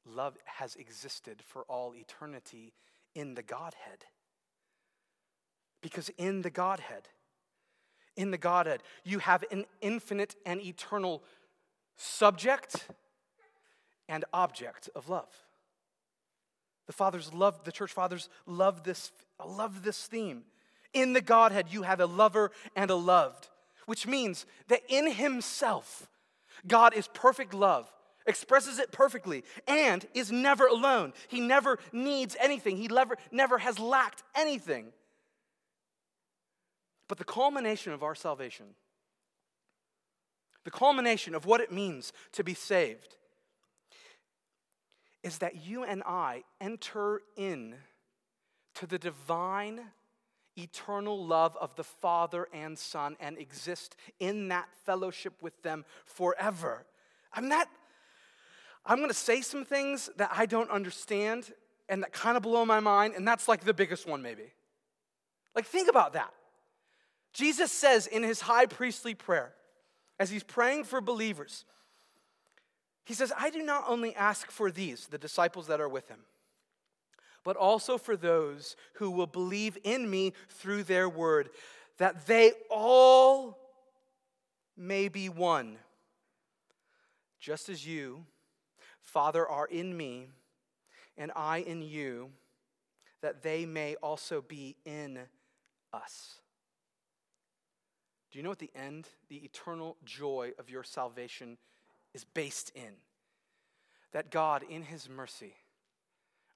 Love 0.04 0.36
has 0.44 0.74
existed 0.76 1.42
for 1.46 1.62
all 1.62 1.94
eternity 1.94 2.72
in 3.14 3.34
the 3.34 3.42
Godhead. 3.42 4.04
Because 5.80 6.08
in 6.10 6.42
the 6.42 6.50
Godhead, 6.50 7.08
in 8.16 8.30
the 8.30 8.38
Godhead, 8.38 8.82
you 9.04 9.18
have 9.20 9.44
an 9.50 9.64
infinite 9.80 10.36
and 10.44 10.60
eternal 10.60 11.22
subject 11.96 12.88
and 14.08 14.24
object 14.32 14.88
of 14.94 15.08
love. 15.08 15.30
The 16.86 16.92
fathers 16.92 17.32
love, 17.32 17.64
the 17.64 17.72
church 17.72 17.92
fathers 17.92 18.28
love 18.46 18.84
this, 18.84 19.12
love 19.44 19.82
this 19.82 20.06
theme. 20.06 20.42
In 20.92 21.12
the 21.12 21.20
Godhead, 21.20 21.66
you 21.70 21.82
have 21.82 22.00
a 22.00 22.06
lover 22.06 22.50
and 22.76 22.90
a 22.90 22.94
loved, 22.94 23.48
which 23.86 24.06
means 24.06 24.46
that 24.68 24.82
in 24.88 25.10
himself, 25.10 26.08
God 26.66 26.94
is 26.94 27.08
perfect 27.08 27.54
love, 27.54 27.90
expresses 28.26 28.78
it 28.78 28.92
perfectly, 28.92 29.44
and 29.66 30.06
is 30.14 30.30
never 30.30 30.66
alone. 30.66 31.12
He 31.28 31.40
never 31.40 31.78
needs 31.92 32.36
anything, 32.40 32.76
he 32.76 32.88
never, 32.88 33.16
never 33.30 33.58
has 33.58 33.78
lacked 33.78 34.22
anything. 34.34 34.92
But 37.08 37.18
the 37.18 37.24
culmination 37.24 37.92
of 37.92 38.02
our 38.02 38.14
salvation, 38.14 38.66
the 40.64 40.70
culmination 40.70 41.34
of 41.34 41.44
what 41.44 41.60
it 41.60 41.72
means 41.72 42.12
to 42.32 42.44
be 42.44 42.54
saved, 42.54 43.16
is 45.22 45.38
that 45.38 45.66
you 45.66 45.84
and 45.84 46.02
I 46.04 46.42
enter 46.60 47.22
in 47.36 47.74
to 48.74 48.86
the 48.86 48.98
divine 48.98 49.80
eternal 50.56 51.24
love 51.24 51.56
of 51.60 51.74
the 51.76 51.84
Father 51.84 52.48
and 52.52 52.78
Son 52.78 53.16
and 53.20 53.38
exist 53.38 53.96
in 54.20 54.48
that 54.48 54.68
fellowship 54.84 55.34
with 55.40 55.62
them 55.62 55.84
forever. 56.04 56.84
I'm 57.32 57.48
not 57.48 57.68
I'm 58.84 58.98
going 58.98 59.10
to 59.10 59.14
say 59.14 59.40
some 59.40 59.64
things 59.64 60.10
that 60.16 60.30
I 60.32 60.46
don't 60.46 60.70
understand 60.70 61.52
and 61.88 62.02
that 62.02 62.12
kind 62.12 62.36
of 62.36 62.42
blow 62.42 62.64
my 62.64 62.80
mind 62.80 63.14
and 63.16 63.26
that's 63.26 63.48
like 63.48 63.64
the 63.64 63.74
biggest 63.74 64.06
one 64.06 64.22
maybe. 64.22 64.52
Like 65.54 65.66
think 65.66 65.88
about 65.88 66.14
that. 66.14 66.32
Jesus 67.32 67.72
says 67.72 68.06
in 68.06 68.22
his 68.22 68.40
high 68.40 68.66
priestly 68.66 69.14
prayer 69.14 69.52
as 70.18 70.30
he's 70.30 70.42
praying 70.42 70.84
for 70.84 71.00
believers 71.00 71.64
he 73.04 73.14
says, 73.14 73.32
I 73.36 73.50
do 73.50 73.62
not 73.62 73.84
only 73.88 74.14
ask 74.14 74.50
for 74.50 74.70
these, 74.70 75.06
the 75.06 75.18
disciples 75.18 75.66
that 75.66 75.80
are 75.80 75.88
with 75.88 76.08
him, 76.08 76.20
but 77.44 77.56
also 77.56 77.98
for 77.98 78.16
those 78.16 78.76
who 78.94 79.10
will 79.10 79.26
believe 79.26 79.76
in 79.82 80.08
me 80.08 80.32
through 80.48 80.84
their 80.84 81.08
word, 81.08 81.50
that 81.98 82.26
they 82.26 82.52
all 82.70 83.58
may 84.76 85.08
be 85.08 85.28
one. 85.28 85.78
Just 87.40 87.68
as 87.68 87.84
you, 87.84 88.24
Father, 89.12 89.46
are 89.46 89.66
in 89.66 89.94
me, 89.94 90.28
and 91.18 91.30
I 91.36 91.58
in 91.58 91.82
you, 91.82 92.30
that 93.20 93.42
they 93.42 93.66
may 93.66 93.94
also 93.96 94.40
be 94.40 94.74
in 94.86 95.18
us. 95.92 96.40
Do 98.30 98.38
you 98.38 98.42
know 98.42 98.48
what 98.48 98.58
the 98.58 98.70
end, 98.74 99.10
the 99.28 99.36
eternal 99.36 99.98
joy 100.06 100.52
of 100.58 100.70
your 100.70 100.82
salvation 100.82 101.58
is 102.14 102.24
based 102.24 102.72
in. 102.74 102.94
That 104.12 104.30
God, 104.30 104.62
in 104.66 104.84
His 104.84 105.10
mercy, 105.10 105.56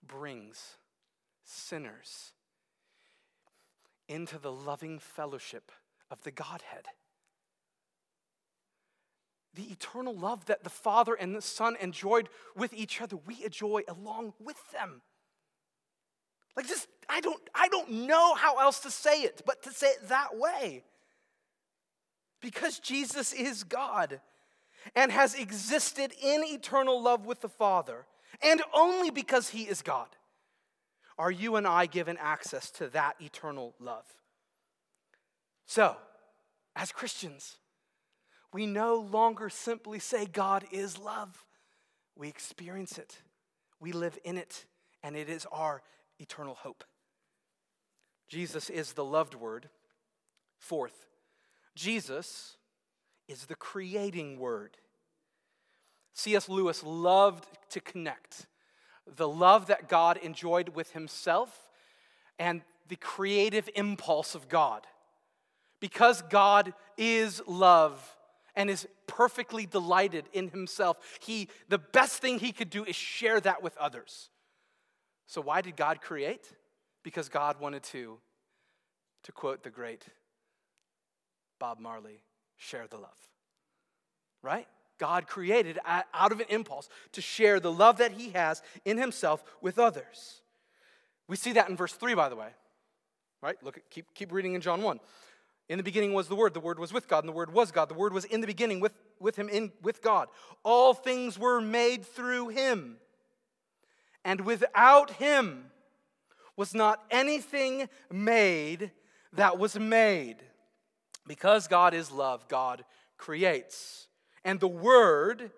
brings 0.07 0.77
sinners 1.45 2.33
into 4.09 4.39
the 4.39 4.53
loving 4.53 4.99
fellowship 4.99 5.71
of 6.11 6.23
the 6.23 6.31
Godhead. 6.31 6.87
The 9.57 9.65
eternal 9.65 10.15
love 10.15 10.45
that 10.47 10.65
the 10.65 10.71
Father 10.71 11.15
and 11.15 11.35
the 11.35 11.43
Son 11.43 11.77
enjoyed 11.81 12.29
with 12.55 12.73
each 12.75 13.01
other, 13.01 13.17
we 13.17 13.43
enjoy 13.43 13.83
along 13.89 14.35
with 14.39 14.71
them. 14.71 15.01
Like 16.57 16.69
this, 16.69 16.87
I 17.09 17.21
don't, 17.21 17.41
I 17.55 17.69
don't 17.69 17.91
know 17.91 18.35
how 18.35 18.59
else 18.59 18.81
to 18.81 18.91
say 18.91 19.23
it, 19.23 19.43
but 19.47 19.63
to 19.63 19.71
say 19.73 19.89
it 19.89 20.09
that 20.09 20.37
way. 20.37 20.85
Because 22.41 22.79
Jesus 22.79 23.33
is 23.33 23.65
God 23.65 24.21
and 24.95 25.11
has 25.11 25.35
existed 25.35 26.13
in 26.23 26.45
eternal 26.45 27.03
love 27.03 27.25
with 27.25 27.41
the 27.41 27.49
Father, 27.49 28.07
and 28.43 28.63
only 28.75 29.11
because 29.11 29.49
He 29.49 29.63
is 29.63 29.81
God, 29.81 30.09
are 31.19 31.31
you 31.31 31.57
and 31.57 31.67
I 31.67 31.87
given 31.87 32.19
access 32.21 32.71
to 32.73 32.89
that 32.89 33.17
eternal 33.21 33.75
love. 33.81 34.05
So, 35.67 35.97
as 36.77 36.93
Christians, 36.93 37.57
we 38.53 38.67
no 38.67 38.97
longer 38.97 39.49
simply 39.49 39.99
say 39.99 40.27
God 40.27 40.65
is 40.71 40.99
love. 40.99 41.45
We 42.17 42.29
experience 42.29 42.99
it, 42.99 43.19
we 43.81 43.93
live 43.93 44.19
in 44.25 44.39
it, 44.39 44.65
and 45.03 45.17
it 45.17 45.29
is 45.29 45.47
our 45.53 45.83
eternal 46.19 46.55
hope. 46.55 46.85
Jesus 48.29 48.71
is 48.71 48.95
the 48.95 49.05
loved 49.05 49.35
word. 49.35 49.69
Fourth, 50.59 51.07
Jesus 51.75 52.57
is 53.29 53.47
the 53.47 53.55
creating 53.55 54.39
word. 54.39 54.79
C.S. 56.15 56.49
Lewis 56.49 56.83
loved 56.83 57.47
to 57.71 57.81
connect 57.81 58.47
the 59.07 59.29
love 59.29 59.67
that 59.67 59.89
God 59.89 60.17
enjoyed 60.17 60.71
with 60.71 60.93
himself 60.93 61.69
and 62.39 62.63
the 62.89 62.97
creative 62.97 63.69
impulse 63.75 64.35
of 64.35 64.49
God. 64.49 64.87
Because 65.81 66.23
God 66.23 66.73
is 66.97 67.43
love 67.47 68.16
and 68.57 68.71
is 68.71 68.89
perfectly 69.07 69.67
delighted 69.67 70.25
in 70.33 70.49
himself, 70.49 70.97
he, 71.21 71.49
the 71.69 71.79
best 71.79 72.21
thing 72.21 72.39
he 72.39 72.53
could 72.53 72.71
do 72.71 72.85
is 72.85 72.97
share 72.97 73.39
that 73.41 73.63
with 73.63 73.77
others. 73.77 74.31
So, 75.27 75.41
why 75.41 75.61
did 75.61 75.77
God 75.77 76.01
create? 76.01 76.51
Because 77.03 77.29
God 77.29 77.61
wanted 77.61 77.83
to, 77.85 78.19
to 79.25 79.33
quote 79.33 79.63
the 79.63 79.71
great 79.71 80.05
Bob 81.59 81.79
Marley, 81.79 82.23
share 82.57 82.87
the 82.89 82.97
love. 82.97 83.19
Right? 84.43 84.67
God 84.99 85.27
created 85.27 85.79
out 85.87 86.33
of 86.33 86.41
an 86.41 86.47
impulse 86.49 86.89
to 87.13 87.21
share 87.21 87.61
the 87.61 87.73
love 87.73 87.99
that 87.99 88.13
he 88.13 88.31
has 88.31 88.63
in 88.85 88.99
himself 88.99 89.45
with 89.61 89.79
others. 89.79 90.41
We 91.29 91.37
see 91.37 91.53
that 91.53 91.69
in 91.69 91.77
verse 91.77 91.93
3, 91.93 92.15
by 92.15 92.29
the 92.29 92.37
way. 92.37 92.49
Right? 93.43 93.57
Look, 93.63 93.77
at, 93.77 93.91
keep, 93.91 94.07
keep 94.15 94.33
reading 94.33 94.55
in 94.55 94.61
John 94.61 94.83
1. 94.83 95.01
In 95.69 95.79
the 95.79 95.85
beginning 95.85 96.13
was 96.13 96.29
the 96.29 96.37
Word, 96.37 96.55
the 96.55 96.61
Word 96.61 96.79
was 96.79 96.93
with 96.93 97.09
God, 97.09 97.25
and 97.25 97.29
the 97.29 97.37
Word 97.37 97.53
was 97.53 97.73
God. 97.73 97.89
The 97.89 97.95
Word 97.95 98.13
was 98.13 98.25
in 98.25 98.41
the 98.41 98.47
beginning 98.47 98.79
with, 98.79 98.93
with 99.19 99.37
Him, 99.37 99.49
in, 99.49 99.73
with 99.83 100.01
God. 100.01 100.29
All 100.63 100.95
things 100.95 101.39
were 101.39 101.61
made 101.61 102.07
through 102.07 102.49
Him. 102.49 102.99
And 104.25 104.43
without 104.43 105.13
Him 105.13 105.71
was 106.57 106.73
not 106.73 107.03
anything 107.11 107.89
made 108.13 108.93
that 109.33 109.59
was 109.59 109.79
made. 109.79 110.37
Because 111.27 111.67
God 111.67 111.95
is 111.95 112.13
love, 112.13 112.47
God 112.49 112.85
creates. 113.19 114.07
And 114.45 114.61
the 114.61 114.69
Word 114.69 115.51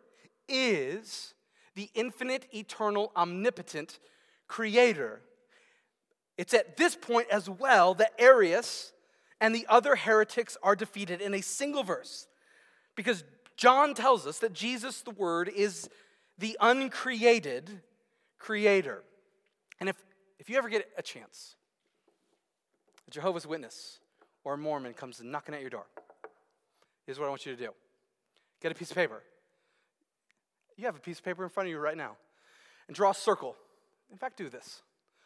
is 0.49 1.35
the 1.75 1.91
infinite, 1.95 2.47
eternal, 2.55 3.13
omnipotent 3.15 3.99
Creator. 4.47 5.21
It's 6.39 6.55
at 6.55 6.79
this 6.79 6.97
point 6.97 7.29
as 7.31 7.51
well 7.51 7.93
that 7.95 8.13
Arius 8.19 8.93
and 9.41 9.55
the 9.55 9.67
other 9.69 9.97
heretics 9.97 10.57
are 10.63 10.75
defeated 10.75 11.21
in 11.21 11.35
a 11.35 11.41
single 11.41 11.83
verse. 11.83 12.27
Because 12.97 13.25
John 13.57 13.95
tells 13.95 14.27
us 14.27 14.39
that 14.39 14.53
Jesus, 14.53 15.03
the 15.03 15.11
Word, 15.11 15.49
is 15.49 15.89
the 16.39 16.57
uncreated 16.61 17.83
creator. 18.39 19.03
And 19.81 19.89
if, 19.89 19.97
if 20.39 20.49
you 20.49 20.57
ever 20.57 20.69
get 20.69 20.89
a 20.97 21.03
chance, 21.03 21.57
a 23.07 23.11
Jehovah's 23.11 23.47
Witness 23.47 23.99
or 24.45 24.55
a 24.55 24.59
Mormon 24.59 24.95
comes 24.95 25.21
knocking 25.23 25.55
at 25.55 25.61
your 25.61 25.71
door, 25.71 25.87
here's 27.07 27.19
what 27.19 27.27
I 27.27 27.29
want 27.29 27.47
you 27.47 27.55
to 27.55 27.63
do 27.63 27.71
get 28.61 28.73
a 28.73 28.75
piece 28.75 28.91
of 28.91 28.97
paper. 28.97 29.23
You 30.77 30.87
have 30.87 30.97
a 30.97 31.01
piece 31.01 31.19
of 31.19 31.25
paper 31.25 31.43
in 31.43 31.51
front 31.51 31.69
of 31.69 31.73
you 31.73 31.79
right 31.79 31.97
now. 31.97 32.17
And 32.87 32.97
draw 32.97 33.11
a 33.11 33.15
circle. 33.15 33.57
In 34.11 34.17
fact, 34.17 34.39
do 34.39 34.49
this. 34.49 34.83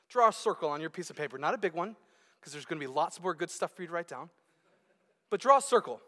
Draw 0.09 0.29
a 0.29 0.33
circle 0.33 0.69
on 0.69 0.81
your 0.81 0.91
piece 0.91 1.11
of 1.11 1.17
paper, 1.17 1.39
not 1.39 1.55
a 1.55 1.59
big 1.59 1.75
one, 1.75 1.95
because 2.43 2.53
there's 2.53 2.65
going 2.65 2.81
to 2.81 2.85
be 2.85 2.93
lots 2.93 3.23
more 3.23 3.35
good 3.35 3.51
stuff 3.51 3.71
for 3.71 3.83
you 3.83 3.89
to 3.89 3.95
write 3.95 4.09
down. 4.09 4.29
But 5.31 5.41
draw 5.41 5.59
a 5.59 5.63
circle. 5.63 6.01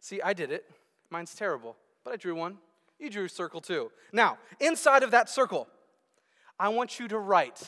See, 0.00 0.20
I 0.20 0.32
did 0.32 0.50
it. 0.50 0.68
Mine's 1.10 1.32
terrible, 1.32 1.76
but 2.02 2.12
I 2.12 2.16
drew 2.16 2.34
one. 2.34 2.58
You 2.98 3.08
drew 3.08 3.26
a 3.26 3.28
circle 3.28 3.60
too. 3.60 3.92
Now, 4.12 4.38
inside 4.58 5.04
of 5.04 5.12
that 5.12 5.30
circle, 5.30 5.68
I 6.58 6.70
want 6.70 6.98
you 6.98 7.06
to 7.06 7.18
write 7.18 7.62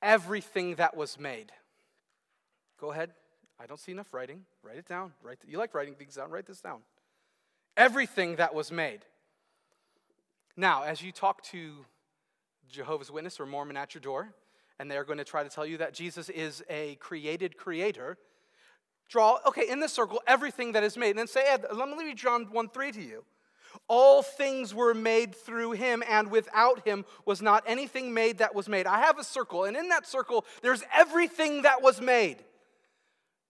everything 0.00 0.76
that 0.76 0.96
was 0.96 1.20
made. 1.20 1.52
Go 2.80 2.92
ahead. 2.92 3.10
I 3.60 3.66
don't 3.66 3.78
see 3.78 3.92
enough 3.92 4.14
writing. 4.14 4.44
Write 4.62 4.78
it 4.78 4.88
down. 4.88 5.12
Write 5.22 5.38
you 5.46 5.58
like 5.58 5.74
writing 5.74 5.94
things 5.94 6.14
down. 6.14 6.30
Write 6.30 6.46
this 6.46 6.62
down. 6.62 6.80
Everything 7.76 8.36
that 8.36 8.54
was 8.54 8.72
made. 8.72 9.00
Now, 10.56 10.82
as 10.82 11.02
you 11.02 11.12
talk 11.12 11.42
to 11.44 11.84
Jehovah's 12.70 13.10
Witness 13.10 13.38
or 13.38 13.46
Mormon 13.46 13.76
at 13.76 13.94
your 13.94 14.00
door, 14.00 14.34
and 14.78 14.90
they're 14.90 15.04
going 15.04 15.18
to 15.18 15.24
try 15.24 15.42
to 15.42 15.48
tell 15.48 15.66
you 15.66 15.78
that 15.78 15.94
Jesus 15.94 16.28
is 16.28 16.62
a 16.68 16.96
created 16.96 17.56
creator, 17.56 18.18
draw, 19.08 19.38
okay, 19.46 19.68
in 19.68 19.80
this 19.80 19.92
circle, 19.92 20.20
everything 20.26 20.72
that 20.72 20.82
is 20.82 20.96
made. 20.96 21.10
And 21.10 21.18
then 21.20 21.26
say, 21.26 21.44
let 21.72 21.88
me 21.88 22.04
read 22.04 22.16
John 22.16 22.46
1 22.50 22.68
3 22.68 22.92
to 22.92 23.02
you. 23.02 23.24
All 23.88 24.22
things 24.22 24.74
were 24.74 24.94
made 24.94 25.34
through 25.34 25.72
him, 25.72 26.02
and 26.08 26.30
without 26.30 26.86
him 26.86 27.04
was 27.24 27.40
not 27.40 27.64
anything 27.66 28.12
made 28.12 28.38
that 28.38 28.54
was 28.54 28.68
made. 28.68 28.86
I 28.86 29.00
have 29.00 29.18
a 29.18 29.24
circle, 29.24 29.64
and 29.64 29.76
in 29.76 29.88
that 29.88 30.06
circle, 30.06 30.44
there's 30.62 30.82
everything 30.94 31.62
that 31.62 31.82
was 31.82 32.00
made. 32.00 32.38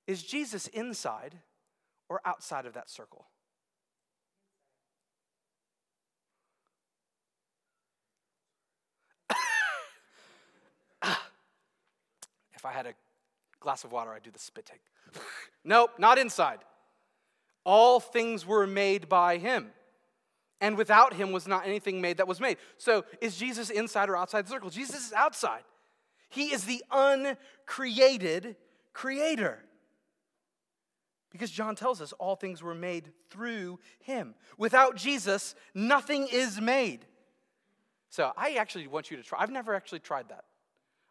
Is 0.07 0.23
Jesus 0.23 0.67
inside 0.69 1.37
or 2.09 2.21
outside 2.25 2.67
of 2.67 2.75
that 2.75 2.91
circle? 2.91 3.27
If 12.63 12.67
I 12.67 12.71
had 12.71 12.87
a 12.87 12.95
glass 13.59 13.83
of 13.83 13.91
water, 13.91 14.13
I'd 14.13 14.23
do 14.23 14.31
the 14.31 14.39
spit 14.39 14.67
take. 14.67 15.23
nope, 15.65 15.91
not 15.99 16.17
inside. 16.17 16.61
All 17.65 17.99
things 17.99 18.47
were 18.47 18.69
made 18.69 19.09
by 19.09 19.39
him. 19.39 19.73
And 20.61 20.77
without 20.77 21.13
him 21.13 21.33
was 21.33 21.49
not 21.49 21.67
anything 21.67 22.01
made 22.01 22.19
that 22.19 22.29
was 22.29 22.41
made. 22.41 22.59
So 22.79 23.05
is 23.21 23.37
Jesus 23.37 23.69
inside 23.69 24.09
or 24.09 24.17
outside 24.17 24.47
the 24.47 24.51
circle? 24.51 24.71
Jesus 24.71 25.07
is 25.07 25.13
outside. 25.13 25.65
He 26.29 26.53
is 26.53 26.65
the 26.65 26.85
uncreated 26.93 28.55
creator. 28.93 29.59
Because 31.33 31.51
John 31.51 31.75
tells 31.75 32.01
us 32.01 32.13
all 32.13 32.37
things 32.37 32.63
were 32.63 32.77
made 32.77 33.11
through 33.29 33.81
him. 33.99 34.37
Without 34.57 34.95
Jesus, 34.95 35.57
nothing 35.75 36.29
is 36.31 36.61
made. 36.61 37.07
So 38.09 38.31
I 38.37 38.53
actually 38.53 38.87
want 38.87 39.11
you 39.11 39.17
to 39.17 39.25
try. 39.25 39.41
I've 39.41 39.51
never 39.51 39.75
actually 39.75 39.99
tried 39.99 40.29
that. 40.29 40.45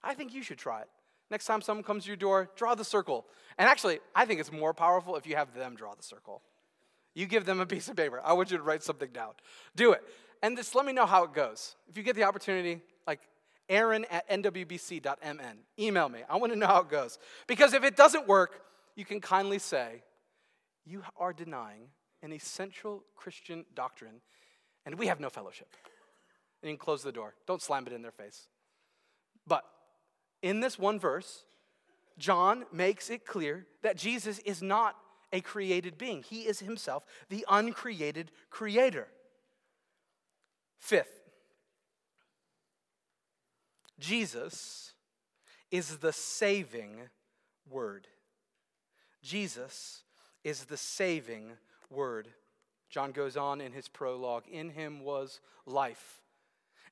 I 0.02 0.14
think 0.14 0.34
you 0.34 0.44
should 0.44 0.58
try 0.58 0.80
it. 0.80 0.88
Next 1.32 1.46
time 1.46 1.62
someone 1.62 1.84
comes 1.84 2.04
to 2.04 2.08
your 2.10 2.18
door, 2.18 2.50
draw 2.58 2.76
the 2.76 2.84
circle. 2.84 3.26
And 3.58 3.70
actually, 3.70 4.00
I 4.14 4.26
think 4.26 4.42
it's 4.42 4.52
more 4.52 4.74
powerful 4.74 5.16
if 5.16 5.26
you 5.26 5.38
have 5.38 5.56
them 5.56 5.76
draw 5.76 5.96
the 5.96 6.04
circle. 6.04 6.42
You 7.16 7.26
give 7.26 7.46
them 7.46 7.62
a 7.62 7.66
piece 7.66 7.88
of 7.88 7.96
paper. 7.96 8.22
I 8.24 8.34
want 8.34 8.52
you 8.52 8.58
to 8.58 8.64
write 8.64 8.84
something 8.84 9.10
down. 9.12 9.32
Do 9.76 9.94
it. 9.94 10.04
And 10.44 10.58
just 10.58 10.76
let 10.76 10.86
me 10.86 10.92
know 10.92 11.06
how 11.06 11.24
it 11.24 11.34
goes. 11.34 11.76
If 11.90 11.98
you 11.98 12.04
get 12.04 12.18
the 12.18 12.24
opportunity, 12.24 12.82
like 13.08 13.22
aaron 13.70 14.06
at 14.12 14.30
nwbc.mn, 14.30 15.58
email 15.80 16.10
me. 16.10 16.20
I 16.30 16.36
want 16.36 16.52
to 16.52 16.60
know 16.60 16.68
how 16.68 16.82
it 16.82 16.90
goes. 16.90 17.18
Because 17.48 17.74
if 17.74 17.84
it 17.86 17.96
doesn't 17.96 18.28
work, 18.28 18.62
you 18.96 19.06
can 19.06 19.22
kindly 19.22 19.60
say, 19.60 20.04
You 20.86 21.04
are 21.18 21.32
denying 21.32 21.88
an 22.24 22.34
essential 22.34 23.04
Christian 23.16 23.66
doctrine, 23.74 24.22
and 24.86 24.96
we 24.96 25.08
have 25.08 25.22
no 25.22 25.30
fellowship. 25.30 25.70
And 26.62 26.70
you 26.70 26.78
can 26.78 26.84
close 26.84 27.04
the 27.04 27.12
door. 27.12 27.36
Don't 27.48 27.62
slam 27.62 27.88
it 27.88 27.94
in 27.94 28.02
their 28.02 28.12
face. 28.12 28.48
But 29.48 29.64
in 30.42 30.60
this 30.60 30.78
one 30.78 31.00
verse, 31.00 31.44
John 32.18 32.66
makes 32.72 33.10
it 33.10 33.26
clear 33.26 33.66
that 33.82 33.98
Jesus 33.98 34.40
is 34.40 34.62
not 34.62 34.96
a 35.34 35.42
created 35.42 35.98
being, 35.98 36.24
he 36.24 36.42
is 36.42 36.60
himself 36.60 37.06
the 37.30 37.46
uncreated 37.50 38.32
creator. 38.50 39.08
Fifth, 40.78 41.22
Jesus 44.00 44.94
is 45.70 45.98
the 45.98 46.12
saving 46.12 47.10
word. 47.70 48.08
Jesus 49.24 50.04
is 50.44 50.66
the 50.66 50.78
saving 50.78 51.52
word. 51.90 52.28
John 52.90 53.12
goes 53.12 53.38
on 53.38 53.62
in 53.62 53.72
his 53.72 53.88
prologue 53.88 54.44
In 54.52 54.72
him 54.72 55.02
was 55.02 55.40
life 55.66 56.21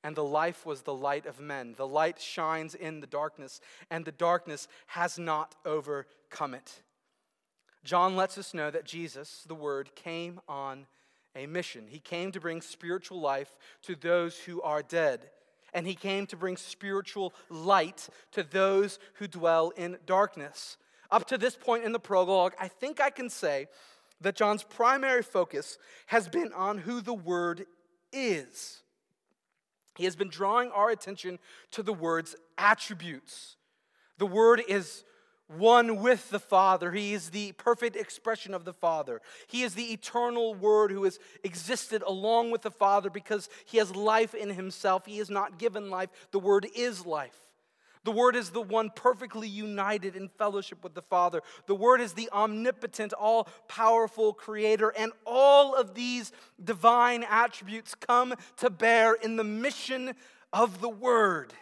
and 0.03 0.15
the 0.15 0.23
life 0.23 0.65
was 0.65 0.81
the 0.81 0.93
light 0.93 1.25
of 1.25 1.39
men. 1.39 1.73
The 1.77 1.88
light 1.88 2.19
shines 2.19 2.75
in 2.75 2.99
the 2.99 3.07
darkness, 3.07 3.59
and 3.89 4.05
the 4.05 4.12
darkness 4.12 4.67
has 4.88 5.19
not 5.19 5.55
overcome 5.65 6.53
it. 6.53 6.81
John 7.83 8.15
lets 8.15 8.38
us 8.38 8.53
know 8.53 8.71
that 8.71 8.85
Jesus, 8.85 9.43
the 9.47 9.55
Word, 9.55 9.95
came 9.95 10.39
on 10.47 10.85
a 11.35 11.47
mission. 11.47 11.85
He 11.88 11.99
came 11.99 12.31
to 12.31 12.39
bring 12.39 12.62
spiritual 12.62 13.19
life 13.19 13.55
to 13.83 13.95
those 13.95 14.38
who 14.38 14.62
are 14.62 14.83
dead, 14.83 15.29
and 15.73 15.85
he 15.85 15.95
came 15.95 16.25
to 16.27 16.38
bring 16.38 16.57
spiritual 16.57 17.33
light 17.49 18.09
to 18.31 18.43
those 18.43 18.99
who 19.15 19.27
dwell 19.27 19.71
in 19.77 19.97
darkness. 20.05 20.77
Up 21.12 21.25
to 21.27 21.38
this 21.38 21.55
point 21.55 21.83
in 21.83 21.91
the 21.91 21.99
prologue, 21.99 22.53
I 22.59 22.67
think 22.67 22.99
I 22.99 23.09
can 23.09 23.29
say 23.29 23.67
that 24.21 24.35
John's 24.35 24.63
primary 24.63 25.23
focus 25.23 25.77
has 26.07 26.27
been 26.27 26.51
on 26.53 26.79
who 26.79 27.01
the 27.01 27.13
Word 27.13 27.65
is. 28.12 28.81
He 29.99 30.05
has 30.05 30.15
been 30.15 30.29
drawing 30.29 30.71
our 30.71 30.89
attention 30.89 31.39
to 31.71 31.83
the 31.83 31.91
word's 31.91 32.33
attributes. 32.57 33.57
The 34.17 34.25
word 34.25 34.63
is 34.65 35.03
one 35.57 35.97
with 35.97 36.29
the 36.29 36.39
Father. 36.39 36.93
He 36.93 37.13
is 37.13 37.31
the 37.31 37.51
perfect 37.51 37.97
expression 37.97 38.53
of 38.53 38.63
the 38.63 38.71
Father. 38.71 39.19
He 39.47 39.63
is 39.63 39.75
the 39.75 39.91
eternal 39.91 40.55
Word 40.55 40.89
who 40.91 41.03
has 41.03 41.19
existed 41.43 42.01
along 42.07 42.51
with 42.51 42.62
the 42.62 42.71
Father 42.71 43.09
because 43.09 43.49
He 43.65 43.77
has 43.79 43.93
life 43.93 44.33
in 44.33 44.51
Himself. 44.51 45.05
He 45.05 45.19
is 45.19 45.29
not 45.29 45.59
given 45.59 45.89
life, 45.89 46.09
the 46.31 46.39
Word 46.39 46.65
is 46.73 47.05
life. 47.05 47.48
The 48.05 48.12
Word 48.12 48.35
is 48.35 48.51
the 48.51 48.62
one 48.62 48.91
perfectly 48.95 49.47
united 49.47 50.15
in 50.15 50.29
fellowship 50.29 50.83
with 50.83 50.93
the 50.93 51.01
Father. 51.01 51.41
The 51.65 51.75
Word 51.75 51.99
is 51.99 52.13
the 52.13 52.29
omnipotent, 52.31 53.13
all 53.13 53.49
powerful 53.67 54.33
Creator. 54.33 54.93
And 54.97 55.12
all 55.25 55.75
of 55.75 55.93
these 55.95 56.31
divine 56.63 57.25
attributes 57.29 57.95
come 57.95 58.33
to 58.57 58.69
bear 58.69 59.13
in 59.13 59.35
the 59.35 59.43
mission 59.43 60.13
of 60.53 60.79
the 60.79 60.89
Word. 60.89 61.53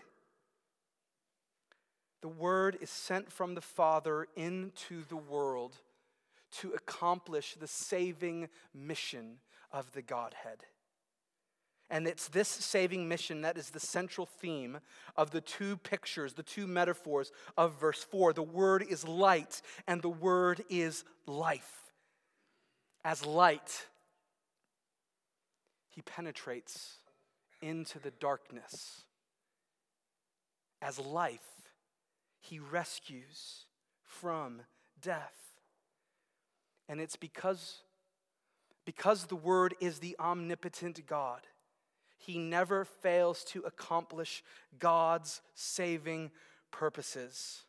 The 2.22 2.28
Word 2.28 2.78
is 2.82 2.90
sent 2.90 3.32
from 3.32 3.56
the 3.56 3.62
Father 3.62 4.28
into 4.36 5.04
the 5.10 5.18
world 5.18 5.76
to 6.60 6.72
accomplish 6.72 7.56
the 7.56 7.68
saving 7.68 8.50
mission 8.74 9.40
of 9.72 9.92
the 9.92 10.02
Godhead. 10.02 10.64
And 11.90 12.06
it's 12.06 12.28
this 12.28 12.50
saving 12.50 13.08
mission 13.08 13.42
that 13.42 13.58
is 13.58 13.70
the 13.70 13.80
central 13.80 14.26
theme 14.26 14.80
of 15.16 15.32
the 15.32 15.40
two 15.40 15.78
pictures, 15.78 16.34
the 16.34 16.44
two 16.44 16.68
metaphors 16.68 17.32
of 17.58 17.80
verse 17.80 18.04
4. 18.04 18.34
The 18.34 18.44
word 18.44 18.86
is 18.88 19.08
light, 19.08 19.62
and 19.88 20.02
the 20.02 20.10
word 20.10 20.64
is 20.70 21.06
life. 21.26 21.94
As 23.06 23.26
light, 23.26 23.86
he 25.88 26.02
penetrates 26.02 26.96
into 27.62 28.00
the 28.00 28.12
darkness. 28.12 29.04
As 30.82 31.00
life, 31.00 31.72
he 32.42 32.60
rescues 32.60 33.66
from 34.04 34.62
death. 35.02 35.36
And 36.90 37.00
it's 37.00 37.16
because, 37.16 37.78
because 38.86 39.26
the 39.26 39.36
word 39.38 39.74
is 39.80 40.00
the 40.00 40.18
omnipotent 40.20 41.06
God 41.08 41.48
he 42.18 42.38
never 42.38 42.86
fails 42.86 43.44
to 43.46 43.62
accomplish 43.62 44.44
God's 44.80 45.42
saving 45.54 46.32
purposes. 46.72 47.64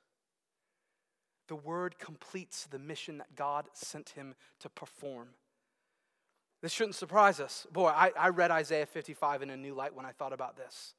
The 1.48 1.56
Word 1.56 1.98
completes 1.98 2.66
the 2.66 2.78
mission 2.78 3.18
that 3.18 3.34
God 3.34 3.66
sent 3.72 4.10
him 4.10 4.34
to 4.60 4.68
perform. 4.68 5.28
This 6.60 6.72
shouldn't 6.72 6.96
surprise 6.96 7.40
us. 7.40 7.66
Boy, 7.72 7.88
I, 7.88 8.10
I 8.18 8.28
read 8.28 8.50
Isaiah 8.50 8.86
55 8.86 9.42
in 9.42 9.50
a 9.50 9.56
new 9.56 9.74
light 9.74 9.94
when 9.94 10.06
I 10.06 10.12
thought 10.12 10.32
about 10.32 10.56
this. 10.56 10.94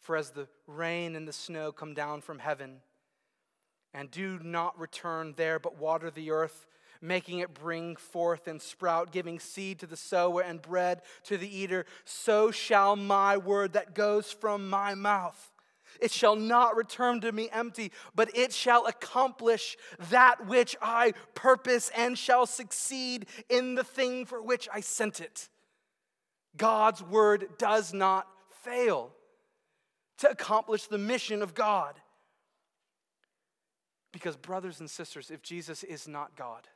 For 0.00 0.16
as 0.16 0.30
the 0.30 0.48
rain 0.66 1.16
and 1.16 1.26
the 1.26 1.32
snow 1.32 1.72
come 1.72 1.94
down 1.94 2.20
from 2.20 2.38
heaven, 2.38 2.80
and 3.94 4.10
do 4.10 4.38
not 4.42 4.78
return 4.78 5.34
there, 5.36 5.58
but 5.58 5.78
water 5.78 6.10
the 6.10 6.30
earth, 6.30 6.66
making 7.02 7.40
it 7.40 7.52
bring 7.52 7.96
forth 7.96 8.46
and 8.46 8.62
sprout, 8.62 9.12
giving 9.12 9.38
seed 9.38 9.80
to 9.80 9.86
the 9.86 9.96
sower 9.96 10.40
and 10.42 10.62
bread 10.62 11.02
to 11.24 11.36
the 11.36 11.56
eater, 11.56 11.84
so 12.04 12.50
shall 12.50 12.96
my 12.96 13.36
word 13.36 13.72
that 13.72 13.94
goes 13.94 14.30
from 14.32 14.70
my 14.70 14.94
mouth. 14.94 15.52
It 16.00 16.10
shall 16.10 16.36
not 16.36 16.76
return 16.76 17.20
to 17.20 17.32
me 17.32 17.48
empty, 17.52 17.92
but 18.14 18.34
it 18.36 18.52
shall 18.52 18.86
accomplish 18.86 19.76
that 20.10 20.46
which 20.46 20.76
I 20.80 21.12
purpose 21.34 21.90
and 21.94 22.16
shall 22.16 22.46
succeed 22.46 23.26
in 23.48 23.74
the 23.74 23.84
thing 23.84 24.24
for 24.24 24.40
which 24.40 24.68
I 24.72 24.80
sent 24.80 25.20
it. 25.20 25.48
God's 26.56 27.02
word 27.02 27.48
does 27.58 27.92
not 27.92 28.26
fail 28.62 29.12
to 30.18 30.30
accomplish 30.30 30.86
the 30.86 30.98
mission 30.98 31.42
of 31.42 31.54
God. 31.54 31.94
Because, 34.12 34.36
brothers 34.36 34.80
and 34.80 34.90
sisters, 34.90 35.30
if 35.30 35.42
Jesus 35.42 35.82
is 35.82 36.06
not 36.06 36.36
God, 36.36 36.68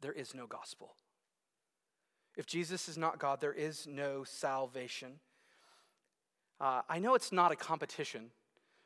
there 0.00 0.12
is 0.12 0.34
no 0.34 0.46
gospel. 0.46 0.94
If 2.36 2.46
Jesus 2.46 2.88
is 2.88 2.96
not 2.96 3.18
God, 3.18 3.40
there 3.40 3.52
is 3.52 3.86
no 3.86 4.24
salvation. 4.24 5.20
Uh, 6.60 6.82
I 6.88 6.98
know 6.98 7.14
it's 7.14 7.32
not 7.32 7.52
a 7.52 7.56
competition, 7.56 8.30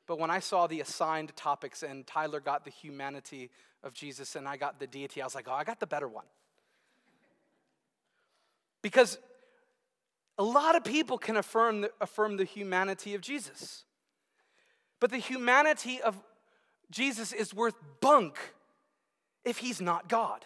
but 0.06 0.18
when 0.18 0.30
I 0.30 0.38
saw 0.38 0.66
the 0.66 0.80
assigned 0.80 1.34
topics 1.36 1.82
and 1.82 2.06
Tyler 2.06 2.40
got 2.40 2.64
the 2.64 2.70
humanity 2.70 3.50
of 3.82 3.92
Jesus 3.92 4.36
and 4.36 4.48
I 4.48 4.56
got 4.56 4.78
the 4.78 4.86
deity, 4.86 5.20
I 5.20 5.24
was 5.24 5.34
like, 5.34 5.46
oh, 5.48 5.52
I 5.52 5.64
got 5.64 5.80
the 5.80 5.86
better 5.86 6.08
one. 6.08 6.26
Because 8.82 9.18
a 10.36 10.44
lot 10.44 10.76
of 10.76 10.84
people 10.84 11.16
can 11.16 11.36
affirm 11.36 11.82
the, 11.82 11.90
affirm 12.00 12.36
the 12.36 12.44
humanity 12.44 13.14
of 13.14 13.20
Jesus. 13.20 13.84
But 15.00 15.10
the 15.10 15.18
humanity 15.18 16.00
of 16.02 16.20
Jesus 16.90 17.32
is 17.32 17.54
worth 17.54 17.74
bunk 18.00 18.38
if 19.44 19.58
he's 19.58 19.80
not 19.80 20.08
God. 20.08 20.44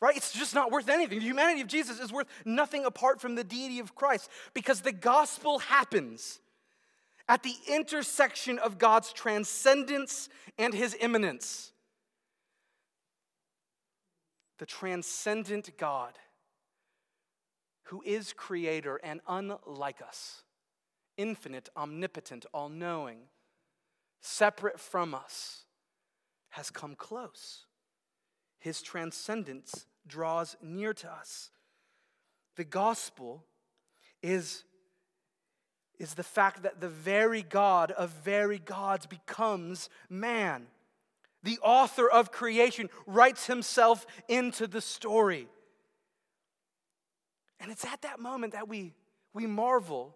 Right? 0.00 0.16
It's 0.16 0.32
just 0.32 0.54
not 0.54 0.70
worth 0.70 0.88
anything. 0.88 1.18
The 1.18 1.24
humanity 1.24 1.60
of 1.60 1.68
Jesus 1.68 2.00
is 2.00 2.12
worth 2.12 2.26
nothing 2.44 2.86
apart 2.86 3.20
from 3.20 3.34
the 3.34 3.44
deity 3.44 3.80
of 3.80 3.94
Christ 3.94 4.30
because 4.54 4.80
the 4.80 4.92
gospel 4.92 5.58
happens 5.58 6.40
at 7.28 7.42
the 7.42 7.54
intersection 7.68 8.58
of 8.58 8.78
God's 8.78 9.12
transcendence 9.12 10.28
and 10.58 10.72
his 10.72 10.96
immanence. 10.98 11.72
The 14.58 14.66
transcendent 14.66 15.76
God 15.76 16.14
who 17.84 18.02
is 18.06 18.32
creator 18.32 19.00
and 19.02 19.20
unlike 19.28 20.00
us, 20.00 20.44
infinite, 21.16 21.68
omnipotent, 21.76 22.46
all 22.54 22.68
knowing, 22.68 23.18
separate 24.20 24.78
from 24.78 25.14
us, 25.14 25.64
has 26.50 26.70
come 26.70 26.94
close. 26.94 27.66
His 28.60 28.80
transcendence 28.80 29.86
draws 30.10 30.56
near 30.62 30.92
to 30.92 31.10
us. 31.10 31.50
The 32.56 32.64
gospel 32.64 33.44
is, 34.22 34.64
is 35.98 36.14
the 36.14 36.22
fact 36.22 36.62
that 36.64 36.80
the 36.80 36.88
very 36.88 37.42
God 37.42 37.90
of 37.92 38.10
very 38.22 38.58
gods 38.58 39.06
becomes 39.06 39.88
man. 40.10 40.66
The 41.42 41.58
author 41.62 42.08
of 42.08 42.30
creation 42.30 42.90
writes 43.06 43.46
himself 43.46 44.06
into 44.28 44.66
the 44.66 44.82
story. 44.82 45.48
And 47.60 47.70
it's 47.70 47.84
at 47.84 48.02
that 48.02 48.20
moment 48.20 48.52
that 48.52 48.68
we, 48.68 48.92
we 49.32 49.46
marvel 49.46 50.14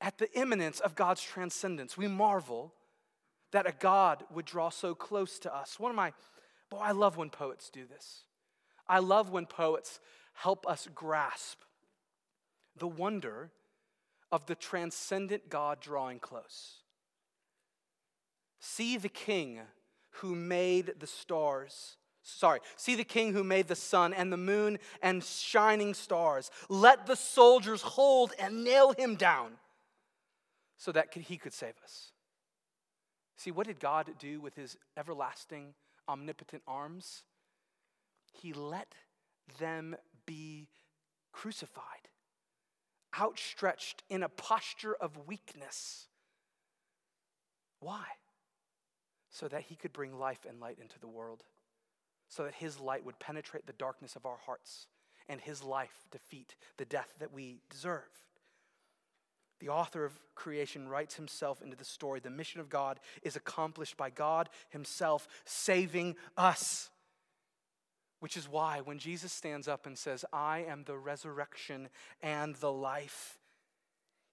at 0.00 0.18
the 0.18 0.30
immanence 0.38 0.80
of 0.80 0.94
God's 0.94 1.22
transcendence. 1.22 1.96
We 1.96 2.08
marvel 2.08 2.72
that 3.52 3.66
a 3.66 3.72
God 3.72 4.24
would 4.32 4.44
draw 4.44 4.68
so 4.68 4.94
close 4.94 5.38
to 5.40 5.54
us. 5.54 5.80
One 5.80 5.90
of 5.90 5.96
my, 5.96 6.12
boy, 6.70 6.78
I 6.78 6.92
love 6.92 7.16
when 7.16 7.30
poets 7.30 7.70
do 7.70 7.86
this. 7.86 8.24
I 8.88 9.00
love 9.00 9.30
when 9.30 9.46
poets 9.46 10.00
help 10.34 10.66
us 10.66 10.88
grasp 10.94 11.58
the 12.76 12.88
wonder 12.88 13.50
of 14.30 14.46
the 14.46 14.54
transcendent 14.54 15.48
God 15.48 15.80
drawing 15.80 16.20
close. 16.20 16.82
See 18.60 18.96
the 18.96 19.08
king 19.08 19.60
who 20.10 20.34
made 20.34 20.94
the 20.98 21.06
stars 21.06 21.96
sorry, 22.28 22.60
see 22.76 22.94
the 22.94 23.04
king 23.04 23.32
who 23.32 23.42
made 23.42 23.68
the 23.68 23.74
sun 23.74 24.12
and 24.12 24.32
the 24.32 24.36
moon 24.36 24.78
and 25.02 25.24
shining 25.24 25.94
stars. 25.94 26.50
Let 26.68 27.06
the 27.06 27.16
soldiers 27.16 27.82
hold 27.82 28.32
and 28.38 28.64
nail 28.64 28.92
him 28.92 29.16
down 29.16 29.52
so 30.76 30.92
that 30.92 31.12
he 31.14 31.36
could 31.36 31.52
save 31.52 31.74
us. 31.82 32.12
See, 33.36 33.50
what 33.50 33.66
did 33.66 33.80
God 33.80 34.10
do 34.18 34.40
with 34.40 34.56
his 34.56 34.76
everlasting, 34.96 35.74
omnipotent 36.08 36.62
arms? 36.66 37.24
He 38.40 38.52
let 38.52 38.94
them 39.58 39.96
be 40.26 40.68
crucified, 41.32 42.08
outstretched 43.18 44.02
in 44.08 44.22
a 44.22 44.28
posture 44.28 44.94
of 44.94 45.26
weakness. 45.26 46.08
Why? 47.80 48.04
So 49.30 49.48
that 49.48 49.62
he 49.62 49.76
could 49.76 49.92
bring 49.92 50.18
life 50.18 50.46
and 50.48 50.60
light 50.60 50.78
into 50.80 50.98
the 50.98 51.08
world 51.08 51.44
so 52.28 52.44
that 52.44 52.54
his 52.54 52.78
light 52.78 53.04
would 53.04 53.18
penetrate 53.18 53.66
the 53.66 53.72
darkness 53.72 54.14
of 54.14 54.26
our 54.26 54.38
hearts 54.44 54.86
and 55.28 55.40
his 55.40 55.62
life 55.62 56.06
defeat 56.10 56.54
the 56.76 56.84
death 56.84 57.14
that 57.18 57.32
we 57.32 57.60
deserve. 57.70 58.08
The 59.60 59.70
author 59.70 60.04
of 60.04 60.12
creation 60.34 60.88
writes 60.88 61.16
himself 61.16 61.60
into 61.62 61.76
the 61.76 61.84
story. 61.84 62.20
The 62.20 62.30
mission 62.30 62.60
of 62.60 62.68
God 62.68 63.00
is 63.22 63.34
accomplished 63.34 63.96
by 63.96 64.10
God 64.10 64.48
himself 64.68 65.26
saving 65.44 66.16
us. 66.36 66.90
Which 68.20 68.36
is 68.36 68.48
why 68.48 68.80
when 68.80 68.98
Jesus 68.98 69.32
stands 69.32 69.68
up 69.68 69.86
and 69.86 69.96
says, 69.96 70.24
I 70.32 70.64
am 70.68 70.84
the 70.84 70.98
resurrection 70.98 71.88
and 72.20 72.56
the 72.56 72.72
life, 72.72 73.38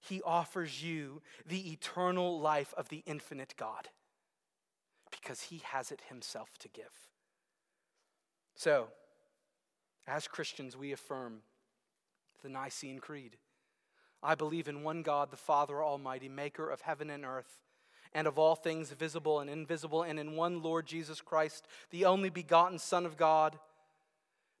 he 0.00 0.22
offers 0.22 0.82
you 0.82 1.22
the 1.46 1.72
eternal 1.72 2.40
life 2.40 2.74
of 2.76 2.88
the 2.88 3.02
infinite 3.06 3.54
God 3.56 3.88
because 5.10 5.42
he 5.42 5.62
has 5.64 5.90
it 5.90 6.02
himself 6.08 6.50
to 6.58 6.68
give. 6.68 7.08
So, 8.54 8.88
as 10.06 10.28
Christians, 10.28 10.76
we 10.76 10.92
affirm 10.92 11.42
the 12.42 12.48
Nicene 12.48 12.98
Creed. 12.98 13.36
I 14.22 14.34
believe 14.34 14.68
in 14.68 14.82
one 14.82 15.02
God, 15.02 15.30
the 15.30 15.36
Father 15.36 15.82
Almighty, 15.82 16.28
maker 16.28 16.70
of 16.70 16.80
heaven 16.80 17.10
and 17.10 17.24
earth, 17.24 17.60
and 18.14 18.26
of 18.26 18.38
all 18.38 18.54
things 18.54 18.90
visible 18.90 19.40
and 19.40 19.50
invisible, 19.50 20.02
and 20.02 20.18
in 20.18 20.36
one 20.36 20.62
Lord 20.62 20.86
Jesus 20.86 21.20
Christ, 21.20 21.66
the 21.90 22.04
only 22.04 22.30
begotten 22.30 22.78
Son 22.78 23.04
of 23.04 23.16
God, 23.16 23.58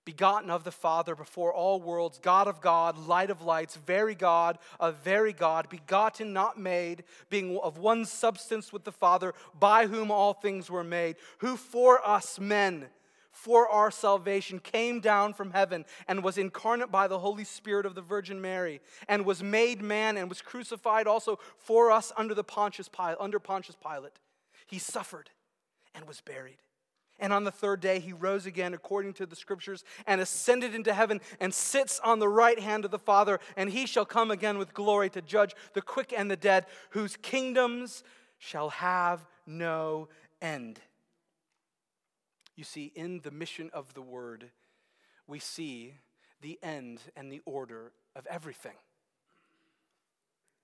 begotten 0.06 0.50
of 0.50 0.64
the 0.64 0.72
Father 0.72 1.14
before 1.14 1.52
all 1.52 1.78
worlds, 1.78 2.18
God 2.22 2.48
of 2.48 2.62
God, 2.62 2.96
light 2.96 3.28
of 3.28 3.42
lights, 3.42 3.76
very 3.76 4.14
God 4.14 4.56
of 4.80 4.96
very 5.04 5.34
God, 5.34 5.68
begotten, 5.68 6.32
not 6.32 6.58
made, 6.58 7.04
being 7.28 7.58
of 7.58 7.76
one 7.76 8.06
substance 8.06 8.72
with 8.72 8.84
the 8.84 8.92
Father, 8.92 9.34
by 9.58 9.86
whom 9.86 10.10
all 10.10 10.32
things 10.32 10.70
were 10.70 10.84
made, 10.84 11.16
who 11.38 11.58
for 11.58 12.06
us 12.06 12.38
men, 12.38 12.86
for 13.32 13.68
our 13.68 13.90
salvation 13.90 14.58
came 14.60 15.00
down 15.00 15.34
from 15.34 15.50
heaven 15.50 15.84
and 16.08 16.24
was 16.24 16.38
incarnate 16.38 16.90
by 16.90 17.06
the 17.06 17.18
Holy 17.18 17.44
Spirit 17.44 17.84
of 17.84 17.94
the 17.94 18.00
Virgin 18.00 18.40
Mary 18.40 18.80
and 19.08 19.26
was 19.26 19.42
made 19.42 19.82
man 19.82 20.16
and 20.16 20.28
was 20.30 20.40
crucified 20.40 21.06
also 21.06 21.38
for 21.58 21.90
us 21.90 22.12
under 22.16 22.32
the 22.32 22.44
Pontius 22.44 22.88
Pilate, 22.88 23.18
under 23.20 23.38
Pontius 23.38 23.76
Pilate. 23.76 24.18
He 24.66 24.78
suffered 24.78 25.28
and 25.94 26.06
was 26.06 26.22
buried. 26.22 26.58
And 27.18 27.32
on 27.32 27.44
the 27.44 27.50
third 27.50 27.80
day, 27.80 27.98
he 27.98 28.12
rose 28.12 28.44
again 28.44 28.74
according 28.74 29.14
to 29.14 29.26
the 29.26 29.36
scriptures 29.36 29.84
and 30.06 30.20
ascended 30.20 30.74
into 30.74 30.92
heaven 30.92 31.20
and 31.40 31.52
sits 31.52 31.98
on 32.00 32.18
the 32.18 32.28
right 32.28 32.58
hand 32.58 32.84
of 32.84 32.90
the 32.90 32.98
Father. 32.98 33.40
And 33.56 33.70
he 33.70 33.86
shall 33.86 34.04
come 34.04 34.30
again 34.30 34.58
with 34.58 34.74
glory 34.74 35.08
to 35.10 35.22
judge 35.22 35.54
the 35.72 35.80
quick 35.80 36.12
and 36.16 36.30
the 36.30 36.36
dead, 36.36 36.66
whose 36.90 37.16
kingdoms 37.16 38.04
shall 38.38 38.68
have 38.68 39.24
no 39.46 40.08
end. 40.42 40.78
You 42.54 42.64
see, 42.64 42.92
in 42.94 43.20
the 43.20 43.30
mission 43.30 43.70
of 43.72 43.94
the 43.94 44.02
word, 44.02 44.50
we 45.26 45.38
see 45.38 45.94
the 46.42 46.58
end 46.62 47.00
and 47.16 47.32
the 47.32 47.42
order 47.44 47.92
of 48.14 48.26
everything. 48.26 48.76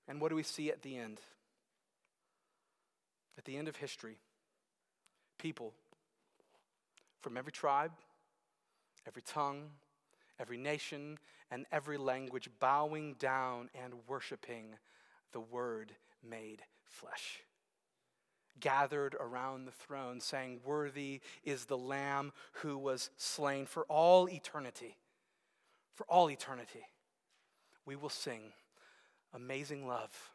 And 0.09 0.21
what 0.21 0.29
do 0.29 0.37
we 0.37 0.43
see 0.43 0.71
at 0.71 0.83
the 0.83 0.97
end? 0.97 1.21
At 3.39 3.45
the 3.45 3.57
end 3.57 3.69
of 3.69 3.77
history, 3.77 4.19
people 5.39 5.73
from 7.23 7.39
every 7.39 7.53
tribe, 7.53 7.93
every 9.07 9.23
tongue, 9.23 9.71
every 10.39 10.59
nation, 10.59 11.19
and 11.51 11.65
every 11.73 11.97
language 11.97 12.51
bowing 12.61 13.15
down 13.15 13.71
and 13.83 13.95
worshiping 14.07 14.75
the 15.33 15.41
Word 15.41 15.93
made 16.23 16.63
flesh 16.85 17.41
gathered 18.61 19.17
around 19.21 19.65
the 19.65 19.73
throne, 19.73 20.21
saying, 20.21 20.61
Worthy 20.65 21.21
is 21.45 21.67
the 21.67 21.77
Lamb 21.77 22.33
who 22.53 22.79
was 22.79 23.11
slain 23.17 23.67
for 23.67 23.85
all 23.85 24.29
eternity. 24.29 24.97
For 25.95 26.07
all 26.09 26.31
eternity, 26.31 26.87
we 27.85 27.97
will 27.97 28.09
sing 28.09 28.53
Amazing 29.35 29.87
Love. 29.87 30.31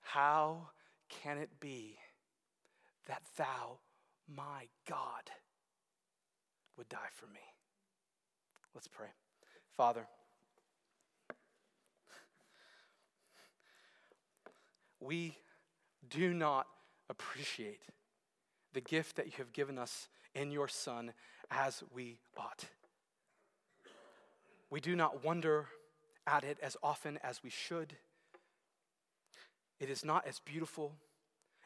How 0.00 0.68
can 1.08 1.38
it 1.38 1.60
be 1.60 1.96
that 3.06 3.22
thou, 3.36 3.78
my 4.28 4.68
God, 4.88 5.30
would 6.76 6.88
die 6.88 7.10
for 7.12 7.26
me. 7.26 7.40
Let's 8.74 8.88
pray. 8.88 9.08
Father, 9.76 10.06
we 15.00 15.36
do 16.08 16.34
not 16.34 16.66
appreciate 17.08 17.82
the 18.72 18.80
gift 18.80 19.16
that 19.16 19.26
you 19.26 19.32
have 19.38 19.52
given 19.52 19.78
us 19.78 20.08
in 20.34 20.50
your 20.50 20.68
Son 20.68 21.12
as 21.50 21.82
we 21.94 22.18
ought. 22.36 22.64
We 24.70 24.80
do 24.80 24.96
not 24.96 25.24
wonder 25.24 25.66
at 26.26 26.42
it 26.42 26.58
as 26.60 26.76
often 26.82 27.18
as 27.22 27.42
we 27.42 27.50
should. 27.50 27.94
It 29.78 29.90
is 29.90 30.04
not 30.04 30.26
as 30.26 30.40
beautiful 30.40 30.94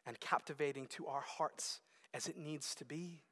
and 0.06 0.18
captivating 0.20 0.86
to 0.88 1.06
our 1.06 1.22
hearts 1.22 1.80
as 2.12 2.26
it 2.26 2.36
needs 2.36 2.74
to 2.74 2.84
be. 2.84 3.22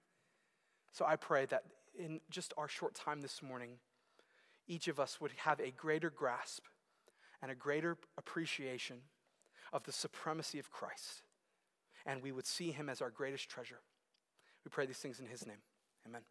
So 0.97 1.05
I 1.05 1.17
pray 1.17 1.45
that 1.51 1.65
in 1.99 2.23
just 2.31 2.55
our 2.57 2.69
short 2.69 2.95
time 2.95 3.21
this 3.21 3.43
morning, 3.43 3.73
each 4.67 4.89
of 4.89 4.99
us 4.99 5.21
would 5.21 5.33
have 5.37 5.61
a 5.61 5.71
greater 5.71 6.09
grasp 6.09 6.63
and 7.43 7.51
a 7.51 7.55
greater 7.55 7.99
appreciation 8.17 8.97
of 9.75 9.83
the 9.85 9.93
supremacy 9.93 10.59
of 10.59 10.71
Christ, 10.71 11.21
and 12.07 12.23
we 12.23 12.33
would 12.33 12.47
see 12.47 12.71
him 12.71 12.89
as 12.89 13.03
our 13.03 13.11
greatest 13.11 13.51
treasure. 13.51 13.81
We 14.65 14.71
pray 14.71 14.87
these 14.87 14.97
things 14.97 15.21
in 15.21 15.27
his 15.27 15.47
name. 15.47 15.61
Amen. 16.07 16.23